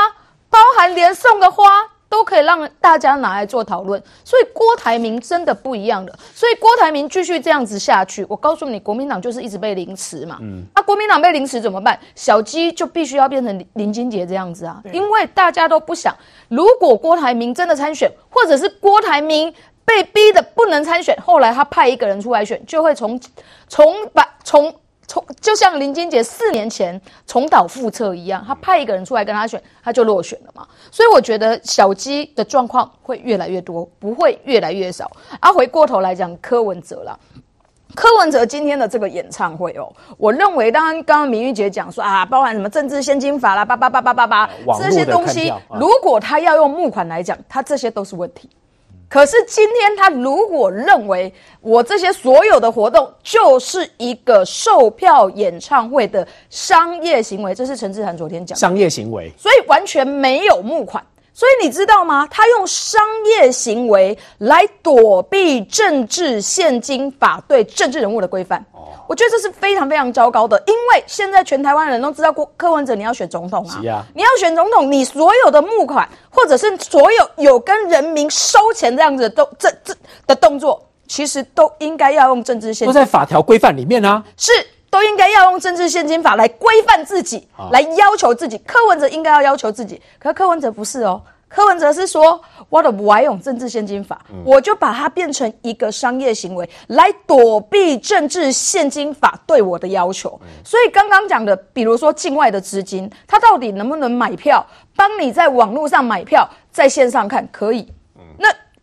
[0.49, 1.65] 包含连送个花。
[2.09, 6.19] 都可以让大家拿来做讨论，所以郭台铭真的不一样了。
[6.35, 10.39] 所以郭台铭继续这样子下去，我告诉你，国民党就是一直被凌迟嘛。
[10.41, 11.99] 嗯，啊，国民党被凌迟怎么办？
[12.15, 16.17] 小鸡就必须要变成林金杰这样子啊，因为大家都不想，
[16.49, 19.53] 如果郭台铭真的参选，或者是郭台铭
[19.85, 23.21] 被逼的不能参选，后来他派一个人出来选，就会从
[23.69, 24.75] 从把从。
[25.09, 30.69] 从就像林金杰四年前重蹈覆辙一样，他派一个人出来跟他选，他就落选了嘛。
[30.93, 35.11] 所以我觉得小鸡的状况会越来越多，不会越来越少。
[35.41, 37.19] 啊，回过头来讲柯文哲啦，
[37.95, 48.51] 柯文哲今天的这个演唱会哦，我认为当然刚刚明玉姐讲说啊，包含什么政治献金法啦，叭叭叭叭叭叭这些东西，如果他要用募款来讲，他这些都是问题。
[49.09, 61.03] 可是今天他如果认为我这些所有的活动就是一个售票演唱会的商业行为，这是陈志涵昨天讲的商业行为，所以完全没有募款。
[61.39, 62.27] 所以你知道吗？
[62.29, 68.65] 他用商业行为来躲避政治献金法对政治人物的规范。
[69.07, 74.05] 我觉得这是非常非常糟糕的，因为现在全台湾人都知道郭柯文哲你要选总统啊，啊。
[74.17, 79.95] 你要选总统，你所有的募款或者是所有有跟人民收钱这样子的动这这
[80.27, 84.51] 的动作，其实都应该要用政治献金，都在法条规范里面啊，是
[84.91, 88.59] 都应该要用政治献金法来规范自己，啊、来要求自己。
[88.59, 91.23] 柯文哲应该要要求自己，可是柯文哲不是哦。
[91.49, 100.39] 柯文哲是说，我的不爱用政治献金法，嗯、我就把它变成一个商业行为，来躲避政治献金法对我的要求。
[100.43, 104.67] 嗯、所以刚刚讲的，比如说境外的资金，它到底能不能买票？
[104.95, 107.89] 帮你在网络上买票，在线上看可以。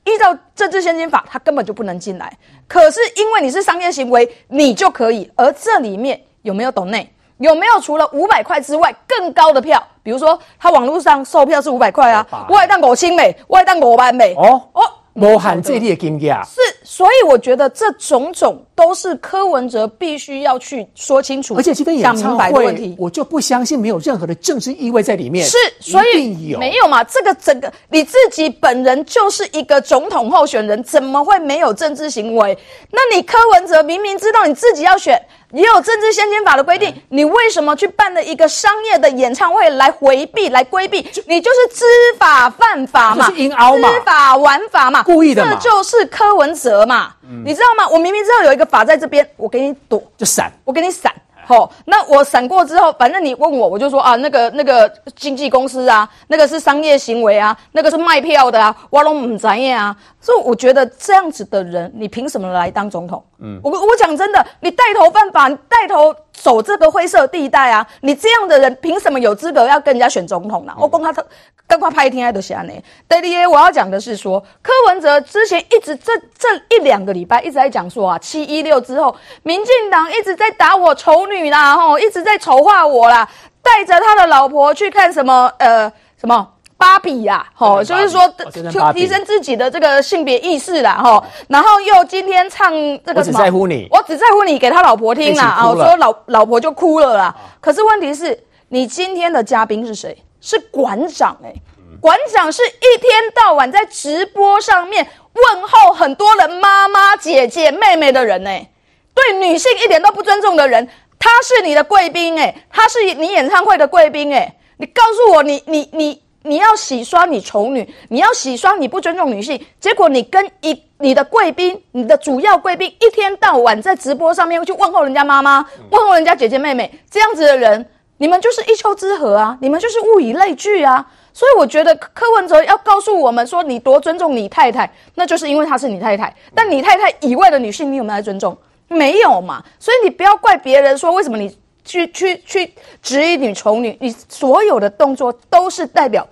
[0.05, 2.31] 依照政治献金法，他根本就不能进来。
[2.67, 5.29] 可是因为你是商业行为，你就可以。
[5.35, 7.11] 而这里面有没有抖内？
[7.37, 9.85] 有没有除了五百块之外更高的票？
[10.01, 14.33] 比如说，他网络上售票是五百块啊，我还当五千美，我还当五万美。
[14.35, 14.81] 哦哦，
[15.15, 25.45] 无限这里的金额是，所以我觉得这种种都是柯文哲必须要去说清楚，而且今天演唱会，我就不相信没有任何的政治意味在里面。
[25.45, 27.01] 是，所以没有嘛？
[27.03, 32.57] 这个整个你自己本人就是一个总统候选人，怎么会没有政治行为？
[32.91, 35.17] 那你柯文哲明明知道你自己要选。
[35.51, 40.97] 也有政治献金法的规定，你为什么去办了一个商业的演唱会来回避、来规避？
[41.27, 41.85] 你就是知
[42.17, 43.89] 法犯法嘛，就是嘛。
[43.89, 47.87] 知法玩法嘛，故意的嘛，这就是柯文哲嘛，嗯、你知道吗？
[47.89, 51.13] 我明明知道有一个法在这边，我给你躲，就闪，我给你闪。
[51.45, 59.95] 好，那我闪过之后，反正你问我，我就说啊，那个那个经纪公司啊，那个是商业行为啊，那个是卖票的啊，我都不知道啊。
[60.19, 63.23] 所以我觉得这样子的人，你凭什么来当总统？
[63.37, 70.73] 嗯，我我讲真的，你带头犯法，你带头走这个灰色地带啊，你这样的人凭什么有资格要跟人家选总统呢？
[70.75, 71.23] 嗯、我讲他
[71.67, 72.73] 赶快拍一天爱的下呢。
[73.07, 83.27] 第二，我要讲的是说，柯文哲之前一直这这一两个礼拜一直在讲说啊，七一六之后，民进党一直在打我丑女啦，吼，一直在丑化我啦，
[83.61, 86.51] 带着他的老婆去看什么呃什么。
[86.77, 88.27] 芭比呀，吼，就是说
[88.69, 92.69] 就提升自己的这个性别意识啦，吼，然后又今天唱
[93.01, 97.33] 这个什么，我只在乎你，我只在乎你，给他老婆听啦，啊，说老老婆就哭了啦。
[97.61, 100.24] 可是问题是，你今天的嘉宾是谁？
[100.45, 101.51] 是馆长哎，
[101.99, 108.69] 馆长是一天到晚在直播上面问候很多人妈妈、姐姐、妹妹的人哎，
[109.15, 116.21] 对女性一点都不尊重的人，他是你的贵宾哎，他是你演唱会的贵宾哎，你告诉我，你你你。
[116.47, 127.89] 你要洗刷你丑女，你要洗刷你不尊重女性，结果你跟一你的贵宾，你的主要贵宾一天到晚在直播上面去问候人家妈妈，问候人家姐姐妹妹，这样子的人，
[128.25, 131.05] 你们就是一丘之貉啊，你们就是物以类聚啊。
[131.31, 138.57] 所以我觉得柯文哲要告诉我们说，你多尊重你太太，那就是因为她是你太太，但你太太以外的女性，你有没有来尊重？
[138.87, 139.63] 没有嘛。
[139.77, 141.55] 所以你不要怪别人说为什么你。
[141.87, 146.27] 去去去质疑女丑女，你所有的动作都是代表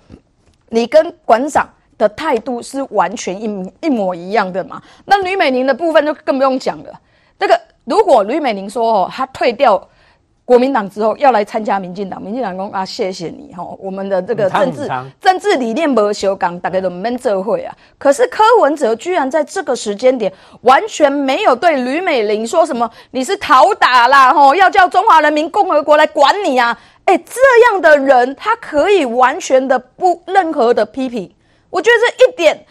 [0.70, 4.82] 你跟馆长的态度是完全一一模一样的嘛？
[5.05, 6.99] 那吕美玲的部分就更不用讲了。
[7.38, 9.88] 这个如果吕美玲说哦，她退掉。
[10.45, 14.89] 国民党之后要来参加民进党，民进党说啊，谢谢你哈，我们的这个政治
[15.21, 17.73] 政治理念不相同，大家都免做伙啊。
[17.97, 20.31] 可是柯文哲居然在这个时间点
[20.61, 26.77] 完全没有对吕美玲说什么，你是讨打啦哈，要叫中华人民共和国来管你啊！
[27.05, 27.39] 哎，这
[27.71, 31.33] 样的人他可以完全的不任何的批评，
[31.69, 32.65] 我觉得这一点。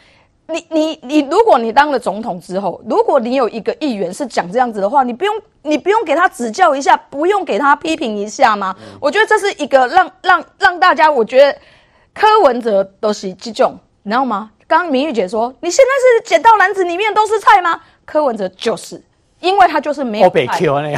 [0.48, 8.74] 你你你，如果你当了总统之后，如果你有一个议员是讲这样子的话，你不用你不用给他指教一下，不用给他批评一下吗？
[8.80, 11.58] 嗯、我觉得这是一个让让让大家，我觉得
[12.12, 14.50] 柯文哲都是这种，你知道吗？
[14.66, 17.80] 刚刚明玉姐说，你现在是捡到篮子里面都是菜吗？
[18.04, 19.02] 柯文哲就是。
[19.42, 20.30] 因为他就是没有菜，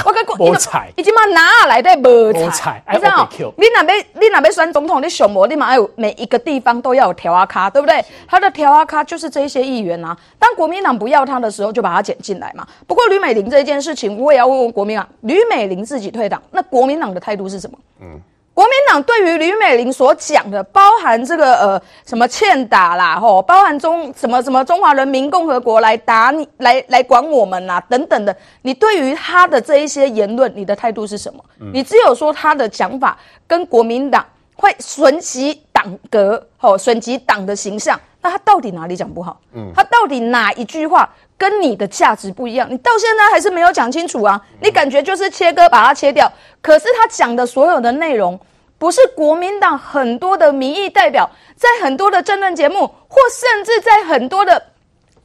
[0.04, 0.28] 我跟你
[0.58, 3.28] 讲， 已经嘛拿来的无菜，你知道？
[3.56, 8.04] 你那边你那边选总统，你选模你嘛要有每一个地方都要有条阿卡，对不对？
[8.28, 10.16] 他的条阿卡就是这些议员啊。
[10.38, 12.66] 当国民党不要他的时候，就把他捡进来嘛。
[12.86, 17.78] 不过吕美玲这件事情，我也要问问国民党，吕美玲自己退党，那国民党的态度是什么？
[18.02, 18.20] 嗯。
[18.54, 31.44] 国民党对于吕美玲所讲的，包含这个呃什么欠打啦，吼，包含中什么什么中华人民共和国来打你，来来管我们啦，等等的，你对于他的这一些言论，你的态度是什么？
[31.60, 34.24] 嗯、你只有说他的讲法跟国民党
[34.54, 39.38] 会损及党格，吼，损及党的形象，那他到底哪里讲不好？
[39.52, 42.66] 嗯，他到底哪一句话跟你的价值不一样？
[42.70, 44.40] 你到现在还是没有讲清楚啊！
[44.60, 46.32] 你感觉就是切割把它切掉，
[46.62, 48.40] 可是他讲的所有的内容。
[48.76, 54.62] 不是国民党很多的民意代表在很多的政论节目，或甚至在很多的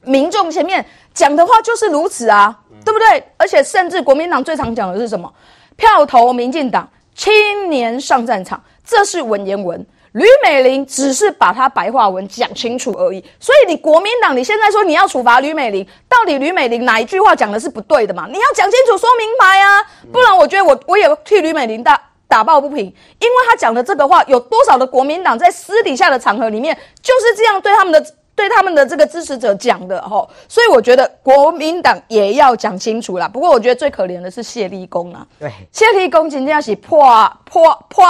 [0.04, 3.24] 民众前面讲的话就是如此啊，对不对？
[3.38, 5.34] 而且甚至国民党最常讲的是什么？
[5.76, 9.86] 票投民进党，青年上战场，这是文言文。
[10.14, 13.24] 吕美玲只是把她白话文讲清楚而已。
[13.40, 18.28] 所以你国民党你现在说你要处罚吕美玲，到底吕美玲哪一句话讲的是不对的嘛？
[18.28, 22.00] 你要讲清楚说明白啊，不然我觉得我我也替吕美玲打。
[22.30, 33.28] 打抱不平，因为他讲的这个话，有多少的国民党在私底下的场合里面就是这样对他们的对他们的这个支持者讲的吼，所以我觉得国民党也要讲清楚啦。
[33.28, 37.04] 不过我觉得最可怜的是谢立功啊，对，谢立功真正是破
[37.46, 38.06] 破破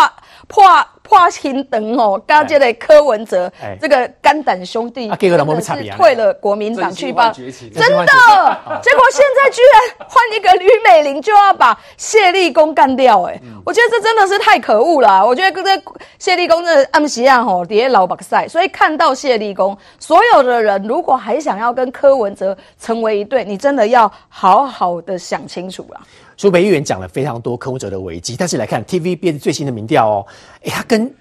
[0.50, 0.68] 破。
[0.68, 7.34] 破花心等哦，刚这个柯文哲，哎、这个肝胆兄弟，真的是退了国民党去吧？
[7.34, 7.50] 真的，
[8.84, 15.26] 结果现在居然换一个吕美玲，就要把谢立功干掉，哎、嗯，我觉得这真的是太可恶了。
[15.26, 15.84] 我觉得这
[16.20, 26.00] 谢立功这暗时啊，吼，底下老把赛，所以看到谢立功，所有的人如果还想要跟柯文哲成为一对，你真的要好好的想清楚了。
[26.40, 30.26] 苏北议员讲了非常多柯文哲的危机，但是来看 TVBS 最新的民调哦，
[30.64, 31.14] 哎，他跟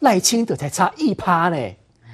[0.00, 1.56] 赖清德才差一趴呢，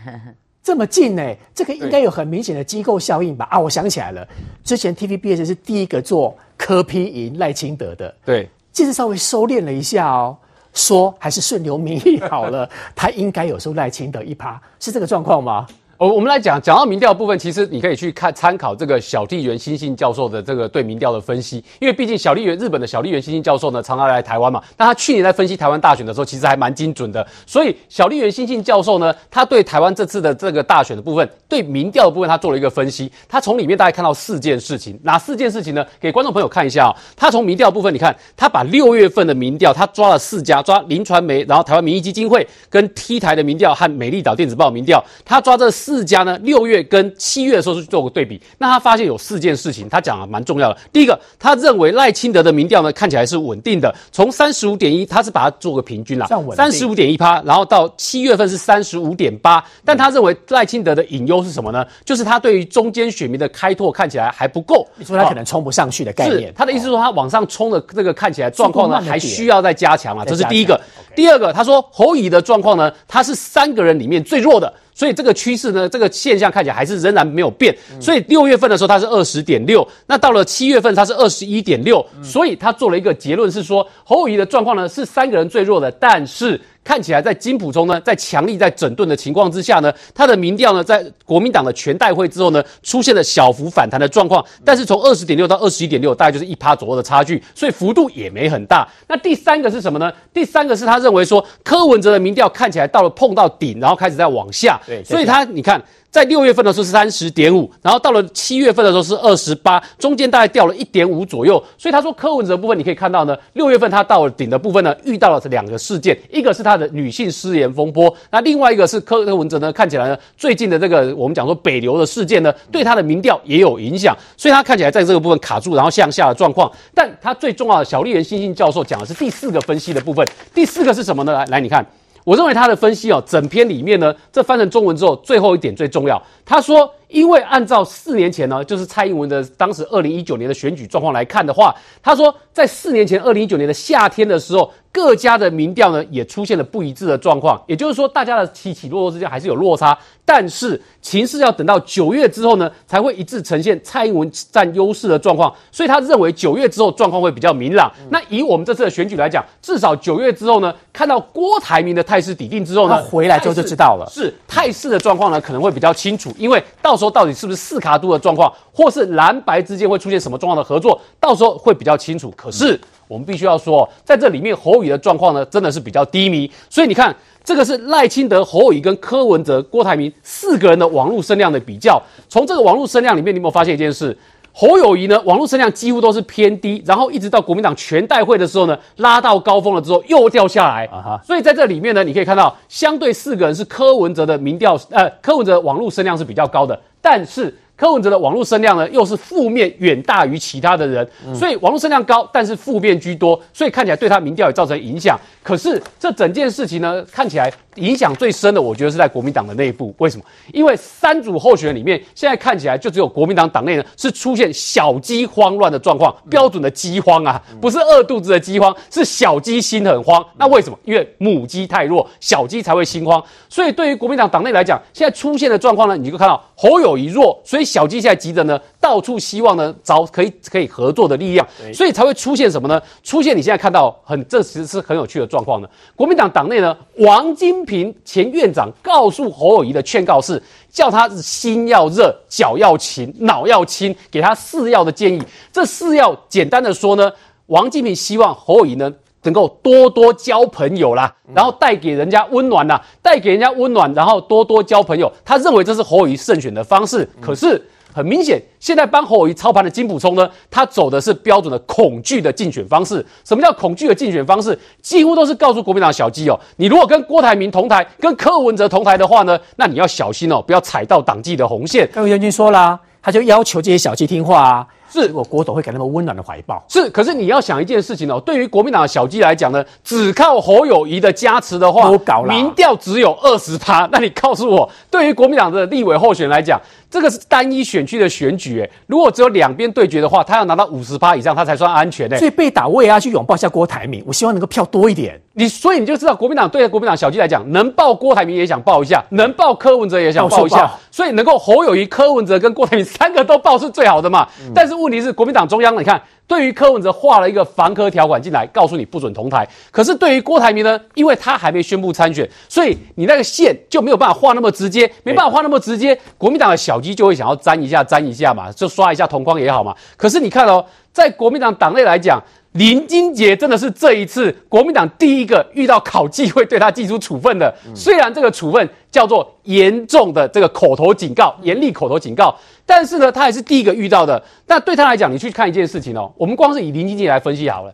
[0.62, 3.48] 这么近呢，这个应该有很明显的机构效应吧？
[3.50, 4.28] 啊，我想起来了，
[4.62, 10.36] 之前 TVBS 是第一个做柯批赢赖清德的，对，这次稍微收敛了一下哦，
[10.74, 15.66] 说还是顺流民意好了， 他应该有收赖清德一趴，是这个状况吗？
[16.00, 27.26] 哦我们来讲讲到民调部分，其实你可以去看参考这个小笠原新幸教授的这个对民调的分析，因为毕竟小笠原日本的小笠原新幸教授呢，常常来台湾嘛，那他去年在分析台湾大选的时候，其实还蛮精准的。
[27.44, 33.12] 所以小笠原新幸教授呢，他对台湾这次的这个大选的部分，对民调的部分，他做了一个分析。
[33.28, 35.84] 他从里面大概看到四件事情，哪四件事情呢？
[36.00, 36.96] 给观众朋友看一下啊、哦。
[37.14, 46.80] 他从民调部分，你看他把六月份的民调，他抓了四家，抓林传媒，然后台湾民意基金会跟 T 台的民调和美丽岛电子报民调，他抓这四家呢，六月。
[46.90, 50.78] 跟七月的时候去做个对比，那他发现有四件事情，他讲的蛮重要的。
[50.92, 56.26] 第一个，他认为赖清德的民调呢看起来是稳定的，从三十五点一，他是把它做个平均啦，
[56.56, 59.64] 三十五点一趴，然后到七月份是三十五点八。
[59.84, 61.86] 但他认为赖清德的隐忧是什么呢？
[62.04, 64.84] 就是他对于中间选民的开拓看起来还不够。
[64.96, 70.80] 你说他可能冲不上去的概念，他的意思是说他往上冲的这个看起来状况呢还需要再加强啊，这是第一个。
[71.14, 74.72] 第二个，他说侯乙的状况呢，他是三个人里面最弱的。
[75.00, 77.74] 所以这个趋势呢，这个现象看起来还是仍然没有变。
[77.98, 82.04] 所以六月份的时候它是二十点六，那到了七月份它是二十一点六。
[82.22, 86.60] 所以他做了一个结论是说，侯友谊的状况呢是三个人最弱的，但是。
[86.82, 94.44] 看起来在金普中呢，在强力在整顿的情况之下呢，他的民调呢，在国民党的全代会之后呢，出现了小幅反弹的状况。
[94.64, 98.88] 但是从二十点六到二十一点六，大概就是一趴左右的差距，所以幅度也没很大。
[99.08, 100.12] 那第三个是什么呢？
[100.32, 104.80] 第三个是他认为说，柯文哲的民调看起来到了碰到顶，然后开始在往下。
[104.86, 105.82] 对，所以他你看。
[106.10, 111.62] 在六月份的时候是三十点五，然后到了七月份的时候是二十八，中间大概掉了一点五左右。
[111.78, 126.70] 所以他说柯文哲部分你可以看到呢，六月份他到顶的部分呢，遇到了两个事件，一个是他的女性失言风波，那另外一个是柯柯文哲呢看起来呢最近的这个我们讲说北流的事件呢，对他的民调也有影响，所以他看起来在这个部分卡住，然后向下的状况。
[126.92, 131.32] 但他最重要的小笠人欣幸教授讲的是第四个分析的部分，第四个是什么呢？
[131.32, 131.86] 来来，你看。
[132.24, 136.22] 我认为他的分析哦，整篇里面呢，这翻成中文之后，最后一点最重要。
[136.44, 144.72] 他说，因为按照四年前呢，就是蔡英文的当时二零一九年的选举状况来看的话，他说，在四年前二零一九年的夏天的时候。
[144.92, 149.96] 各家的民调呢，也出现了不一致的状况，也就是说，大家的起起落落之间还是有落差。
[150.24, 155.54] 但是情势要等到九月之后呢，才会一致呈现蔡英文占优势的状况。
[155.70, 157.88] 所以他认为九月之后状况会比较明朗。
[158.00, 164.10] 嗯、那以我们这次的选举来讲，至少九月之后呢，看到郭台铭的态势底定之后呢，回来之后就知道了。
[164.10, 172.30] 是态势的状况呢，可能会比较清楚，因为到说到底是不是四卡都的状况，或是蓝白之间会出现什么状况的合作，到时候会比较清楚。
[172.36, 172.78] 可是。
[173.10, 176.48] 我们必须要说，在这里面侯宇的状况呢，真的是比较低迷。
[176.68, 182.00] 所以你看，这个是赖清德、侯宇跟柯文哲、郭台铭四个人的网络声量的比较。
[182.28, 184.16] 从这个网络声量里面，你有没有发现一件事？
[184.52, 190.84] 侯友谊呢，网络声量几乎都是偏低，然后一直到国民党全代会的时候呢，拉到高峰了之后又掉下来。
[190.86, 191.20] 啊哈。
[191.24, 197.56] 所以在这里面呢，你可以看到，相对四个人是柯文哲的民调，呃，柯文哲网络声量是比较高的，但是。
[197.80, 205.18] 柯文哲的网络声量呢，又是负面远大于其他的人，所以网络声量高，但是负面居多，所以看起来对他民调也造成影响。
[205.42, 209.94] 可是这整件事情呢，看起来影响最深的，我觉得是在国民党的内部。
[209.96, 210.24] 为什么？
[210.52, 220.22] 因为三组候选人里面，现在看起来就只有国民党党内呢是出现小鸡慌乱的状况，标准的饥荒啊，不是饿肚子的饥荒，是小鸡心很慌。
[220.36, 220.78] 那为什么？
[220.84, 223.22] 因为母鸡太弱，小鸡才会心慌。
[223.48, 227.69] 所以对于国民党党内来讲，现在出现的状况呢，你就看到侯友谊弱，所以。
[227.70, 232.82] 小鸡现在急着呢，到处希望呢找可以可以合作的力量，所以才会出现什么呢？
[233.04, 235.68] 出现你现在看到很这其实是很有趣的状况呢。
[235.94, 245.22] 国民党党内呢，王金平前院长告诉侯友谊的劝告是，叫他心要热，脚要勤，脑要清，给他四要的建议。
[245.52, 247.12] 这四要简单的说呢，
[247.46, 248.92] 王金平希望侯友谊呢。
[249.22, 255.12] 能够多多交朋友啦，然后带给人家温暖啦，带给人家温暖，然后多多交朋友。
[255.24, 257.08] 他认为这是侯友宜胜选的方式。
[257.20, 257.60] 可是
[257.92, 263.04] 很明显，现在帮侯友宜操盘的金普聪呢，他走的是标准的恐惧的竞选方式。
[263.24, 264.58] 什么叫恐惧的竞选方式？
[264.80, 271.84] 几乎都是告诉国民党小鸡哦，你如果跟郭台铭同台，跟柯文哲同台的话呢，那你要小心哦，不要踩到党纪的红线。
[271.92, 274.66] 刚刚元军说了，他就要求这些小鸡听话啊。
[274.90, 276.62] 是我国总会给他们温暖的怀抱。
[276.68, 281.90] 是，可是你要想一件事情哦，对于国民党的小鸡来讲呢，只靠侯友谊的加持的话，
[282.24, 283.88] 民调只有二十趴。
[283.92, 286.60] 那你告诉我，对于国民党的立委候选人来讲，
[286.90, 292.18] 这个是单一选区的选举，诶，如果只有两边对决的话，他要拿到五十趴以上，他才算安全的。
[292.18, 295.20] 所以被打，我也要去拥抱一下郭台铭，我希望能够票多一点。
[295.34, 304.26] 你所以你就知道，国民党对国民党小鸡来讲，能抱郭台铭也想抱一下，能抱柯文哲也想抱一下，所以能够侯友谊、柯文哲跟郭台铭三个都抱是最好的嘛。
[304.40, 306.02] 嗯、但是问题是，国民党中央你看。
[306.30, 309.44] 对于柯文哲画了一个防柯条款进来，告诉你不准同台。
[309.72, 315.98] 可是对于郭台铭呢，因为他还没宣布参选，所以你那个线就没有办法画那么直接，没办法画那么直接。
[316.16, 319.74] 国民党的小鸡就会想要粘一下，粘一下嘛，就刷一下同框也好嘛。
[319.96, 322.22] 可是你看哦，在国民党党内来讲，
[322.52, 327.52] 林金杰真的是这一次国民党第一个遇到考纪会对他祭出处分的。
[327.74, 332.34] 虽然这个处分叫做严重的这个口头警告，严厉口头警告。
[332.66, 334.22] 但是呢，他还是第一个遇到的。
[334.46, 336.12] 那对他来讲，你去看一件事情哦。
[336.16, 337.72] 我们光是以林俊杰来分析好了。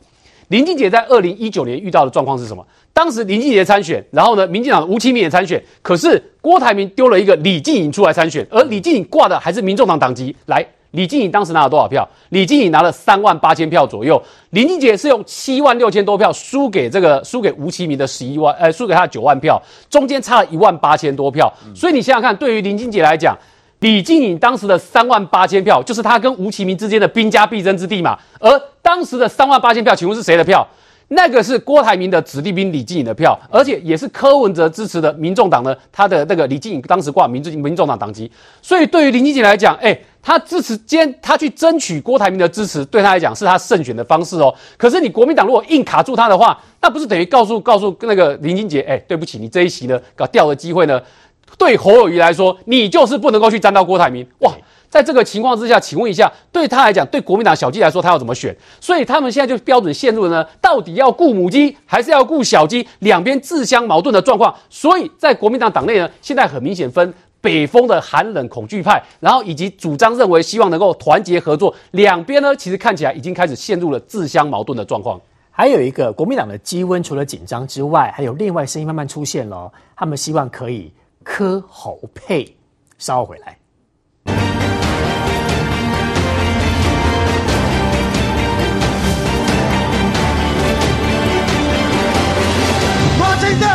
[0.48, 2.64] 林俊杰在二零一九年遇到的状况是什么？
[2.92, 10.34] 当时林俊杰参选，然后呢，民进党的吴琪铭也参选，可是郭台铭丢了一个李静颖出来参选，而李静颖挂的还是民众党党籍。
[10.46, 10.64] 来，
[10.96, 12.08] 李静颖当时拿了多少票？
[12.30, 14.20] 李静颖拿了三万八千票左右。
[14.50, 21.52] 林俊杰是用七万六千多票输给这个输给吴其明的十一万，呃，输给他的九万票，中间差了一万八千多票。
[21.74, 23.36] 所以你想想看，对于林俊杰来讲，
[23.80, 28.18] 李静颖当时的三万八千票，就是他跟吴其明之间的兵家必争之地嘛。
[28.40, 30.66] 而当时的三万八千票，请问是谁的票？
[31.08, 35.72] 那个是郭台铭的子弟兵李静颖的票，而且也是柯文哲支持的民众党呢。
[35.92, 38.28] 他的那个李静颖当时挂民民众党党籍，
[38.60, 44.52] 所以对于林金杰来讲，哎，他支持兼他去争取郭台铭的支持，对他来讲是他胜选的方式哦。
[44.76, 51.00] 可是你国民党如果硬卡住他的话，那不是等于告诉告诉那个林金杰，哎，对不起，你这一席呢搞掉的机会呢？
[51.56, 54.52] 对侯友谊来说，你就是不能够去沾到郭台铭哇！
[54.88, 58.54] 在这个情况之下，请问一下，对他来讲，对国民党小鸡来说，他要怎么选？
[58.80, 64.54] 所以他们现在就标准陷入了呢，到底要顾母鸡还是要顾小鸡，两边自相矛盾的状况。
[64.68, 75.20] 所以在国民党党内呢，现在很明显分北风的寒冷恐惧派，然后以及主张认为希望能够团结合作，两边呢其实看起来已经开始陷入了自相矛盾的状况。
[75.50, 80.92] 还有一个国民党的积温，除了紧张之外，还有另外声音慢慢出现了，他们希望可以
[81.24, 82.56] 柯侯配。
[82.98, 83.58] 稍后回来。
[93.18, 93.66] 罗清德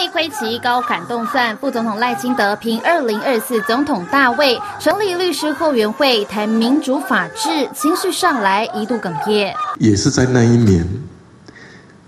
[0.00, 0.06] 算。
[0.06, 1.56] 奋力挥旗，高喊动算。
[1.58, 9.54] 副总统赖清德凭二零二四总统大位，成立律师后援会，谈民主法治，情绪上来一度哽咽。
[9.78, 10.86] 也是在那一年，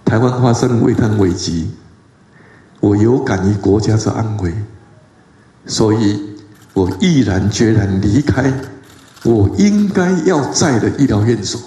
[0.05, 1.71] 台湾发生围台危机，
[2.81, 4.55] 我有感于国家之安危，
[5.67, 6.23] 所以
[6.73, 8.53] 我毅然决然离开
[9.25, 11.61] 我应该要在的医疗院所，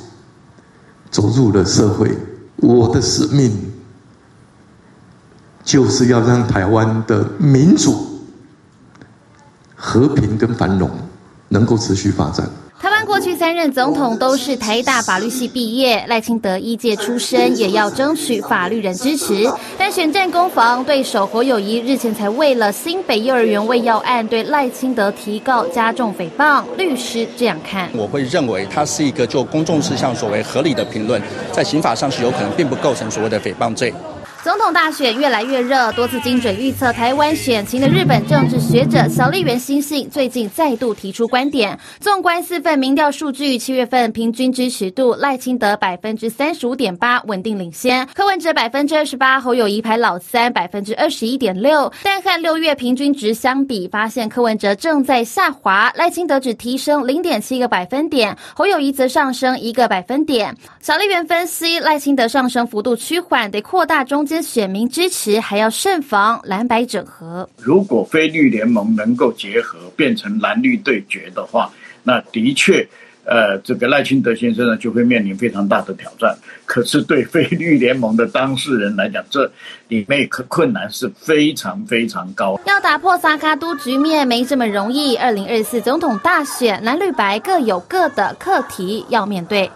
[1.11, 2.11] 走入了社会。
[2.57, 3.51] 我的使命
[5.65, 8.21] 就是要让台湾的民主、
[9.75, 10.89] 和平跟繁荣
[11.49, 12.47] 能够持续发展。
[12.79, 19.49] 台湾过去三任总统都是台大法律系毕业，赖清德医界出身，也要争取法律人支持。
[19.75, 31.19] 但选战攻防，对手侯友谊日前才为了新北幼儿园喂药案对赖清德提告加重诽谤，律师这样看：我会认为他是一个就公众事项所谓合理的评论，
[31.51, 33.91] 在刑法上是有可能并不构成所谓的诽谤罪。
[34.45, 41.79] 总统大选越来越热，多次精准预测台湾选情的日本政治学者小笠原欣幸最近再度提出观点。
[41.99, 51.91] 纵观四份民调数据，七月份平均支持度赖清德百分之三十五点八，稳定领先；柯文哲百分之二十八，侯友谊排老三，百分之二十一点六。
[52.03, 60.55] 但和六月平均值相比，发现柯文哲正在下滑，赖清德只提升零点七个百分点，侯友谊则上升一个百分点。
[60.79, 64.34] 小笠原分析，赖清德上升幅度趋缓，得扩大中间。
[64.41, 67.49] 选民支持还要慎防蓝白整合。
[67.57, 71.71] 如果非绿联盟能够结合，变成蓝绿对决的话，
[72.03, 72.87] 那的确，
[73.25, 76.37] 呃，这个赖清德先生呢就会面临非常大的挑战。
[76.65, 79.51] 可是对非绿联盟的当事人来讲，这
[79.87, 82.59] 里面可困难是非常非常高。
[82.65, 85.15] 要打破萨卡都局面没这么容易。
[85.15, 89.69] 二零二四总统大选，蓝绿白各有各的课题要面对。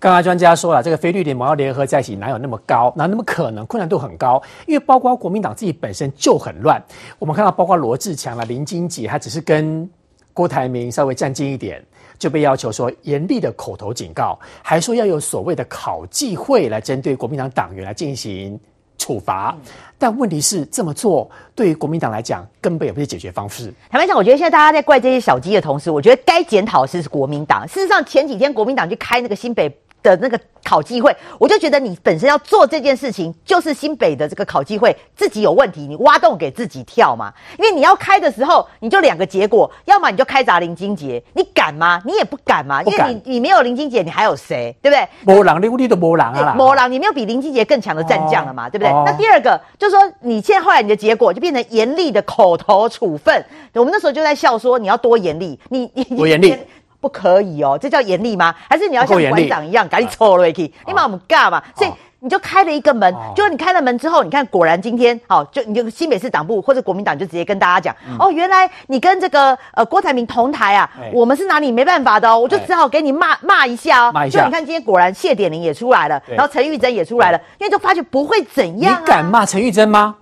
[0.00, 2.90] 刚刚专家说了，这个菲律宾盟要联合在一起，哪有那么高？
[2.96, 3.66] 哪那么可能？
[3.66, 6.82] 困难度很高，因为包括国民党自己本身就很乱。
[7.18, 9.86] 我们看到，包括罗志强啊、林金杰，他只是跟
[10.32, 11.84] 郭台铭稍微站近一点，
[12.18, 18.58] 就被要求说严厉的口头警告，还说要有所谓的考纪会来针对国民党党员来进行
[18.96, 19.54] 处罚。
[19.98, 23.70] 但问题是，这么做对于国民党来讲，根本也不是解决方式。
[23.90, 27.68] 坦白讲，我觉得现在大家在怪这些小鸡的同时，我觉得该检讨的是国民党。
[27.68, 29.70] 事实上，前几天国民党去开那个新北。
[30.02, 37.32] 的那个考机会，我就觉得你本身要做这件事情，就是新北的这个考机会自己有问题，你挖洞给自己跳嘛。
[37.58, 42.00] 因为你要开的时候，你就两个结果，要么你就开砸林金杰，你敢吗？
[42.04, 44.74] 你也不敢嘛，因为你你没有林金杰，你还有谁？
[44.82, 45.08] 对不对？
[45.24, 48.90] 没人，你你都没人啊，魔狼，你没有比林金杰更强的战将了嘛，哦、对不对？
[48.90, 53.44] 哦、那第二个就是说，你现在后来你的结果就变成严厉的口头处分，
[53.74, 56.56] 我们那时候就在笑说，你要多严厉，你你多严厉。
[57.00, 58.54] 不可以哦，这叫严厉吗？
[58.68, 60.72] 还是你要像馆长一样赶紧抽了去？
[60.86, 61.62] 你把我们干嘛？
[61.74, 61.90] 所以
[62.22, 74.12] 你就开了一个门，就你开了门之后，你看果然今天好，就你就新北市党部或者国民党就直接跟大家讲，哦，原来你跟这个呃郭台铭同台啊，我们是拿你没办法的哦，我就只好给你骂骂一下哦。
[74.30, 79.00] 就你看今天果然谢点玲也出来了，然后陈玉珍也出来了，因为就发觉不会怎样。
[79.00, 80.16] 你敢骂陈玉珍吗？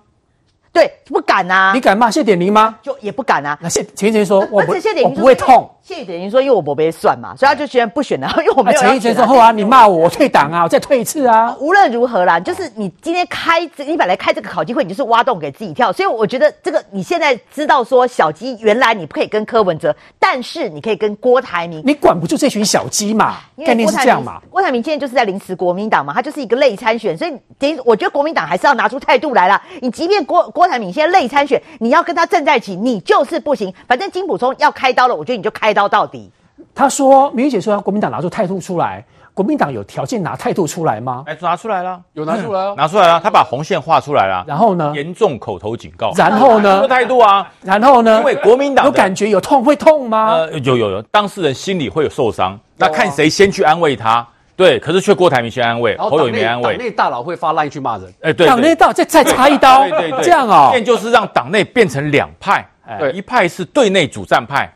[0.71, 1.71] 对，不敢呐、啊。
[1.73, 2.77] 你敢骂谢点玲吗？
[2.81, 3.57] 就也不敢啊。
[3.59, 5.69] 那谢陈玉珍说，我不，谢点玲我不会痛。
[5.95, 8.79] 谢点玲说，因为我不被算嘛，所以他就居然不选了， 因为我没有。
[8.79, 11.55] 陈玉珍说，后啊，你骂我，我退党啊，我再退一次啊。
[11.59, 15.91] 无论如何啦，就是你今天开，你本来开这个考机会，你就是挖洞给自己跳。
[15.91, 21.81] 所以我觉得这个你现在知道说小鸡原来你不可以跟柯文哲，但是你可以跟郭台铭。
[21.83, 23.37] 你管不住这群小鸡嘛？
[23.65, 24.39] 概念是这样嘛？
[24.51, 29.59] 郭台铭现在就是在临时国民党嘛，他就是一个类参选，所以等于我觉得国民党还是要拿出态度来了。
[29.81, 33.73] 你即便郭郭台铭现在类参选，你要跟他站在一起，你就是不行。
[33.87, 36.31] 反正金普聪要开刀了，我觉得你就开刀到底。
[36.75, 39.03] 他说：“明玉姐说，国民党拿出态度出来，
[39.33, 41.23] 国民党有条件拿态度出来吗？
[41.25, 43.19] 哎，拿出来了，有拿出来了，拿出来了。
[43.21, 44.43] 他把红线画出来了。
[44.47, 44.93] 然后呢？
[44.95, 46.11] 严重口头警告。
[46.15, 46.75] 然后呢？
[46.75, 47.49] 这个态度啊。
[47.63, 48.17] 然后呢？
[48.19, 50.33] 因为国民党有感觉有痛会痛吗？
[50.33, 52.57] 呃，有有有，当事人心里会有受伤。
[52.77, 54.25] 那看谁先去安慰他。
[54.55, 56.75] 对，可是却郭台铭先安慰，侯友宜没安慰。
[56.75, 58.13] 党内大佬会发赖去骂人。
[58.21, 59.83] 哎，对，党内大再再插一刀。
[59.87, 60.69] 对对对，这样哦。
[60.71, 62.65] 变就是让党内变成两派，
[62.99, 64.69] 对，一派是对内主战派，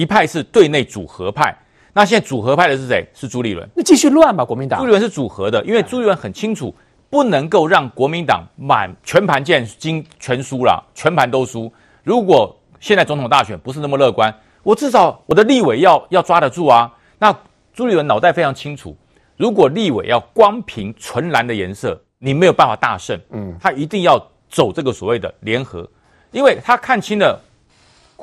[0.00, 1.54] 一派是对内组合派。”
[1.92, 3.06] 那现在组合派的是谁？
[3.12, 3.68] 是朱立伦。
[3.74, 4.78] 那继续乱吧，国民党。
[4.78, 6.74] 朱立伦是组合的，因为朱立伦很清楚，
[7.10, 11.70] 不能够让国民党满全盘见金全输了，全盘都输。
[12.02, 16.90] 如果现在总统大选不是那么乐观，我至少我的立委要要抓得住啊。
[17.18, 17.36] 那
[17.74, 18.96] 朱立伦脑袋非常清楚，
[19.36, 23.20] 如果立委要光凭纯蓝的颜色，你没有办法大胜。
[23.30, 24.16] 嗯，他一定要
[24.48, 25.86] 走这个所谓的联合，
[26.30, 27.38] 因为他看清了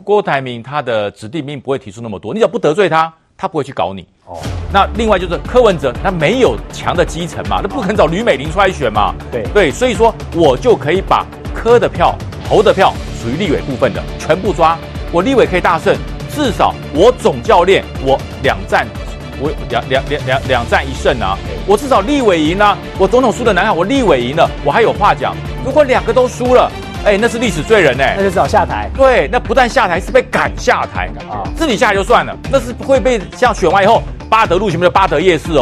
[0.03, 4.07] 郭台铭他的子弟兵不会提出那么多，你只要不得罪他，他不会去搞你。
[4.25, 4.37] 哦，
[4.71, 9.13] 那另外就是柯文哲，他没有强的基层嘛，他不肯找吕美玲出来选嘛。
[9.31, 12.15] 对对，所以说我就可以把柯的票、
[12.49, 14.77] 侯的票属于立委部分的全部抓，
[15.11, 15.95] 我立委可以大胜，
[16.29, 18.85] 至少我总教练我两战，
[19.39, 25.35] 我两两两两两战一胜啊，我至少立委赢啊，我总统输的难看，我立委赢了，我还有话讲。
[25.65, 26.71] 如果两个都输了，
[27.07, 28.89] 哎，那是历史罪人哎，那就只好下台。
[28.93, 34.03] 对，那不但下台，是被赶下台啊，自己下台就算了，那是会被像选完以后。
[34.29, 35.55] 巴德路前面的巴德夜市哦，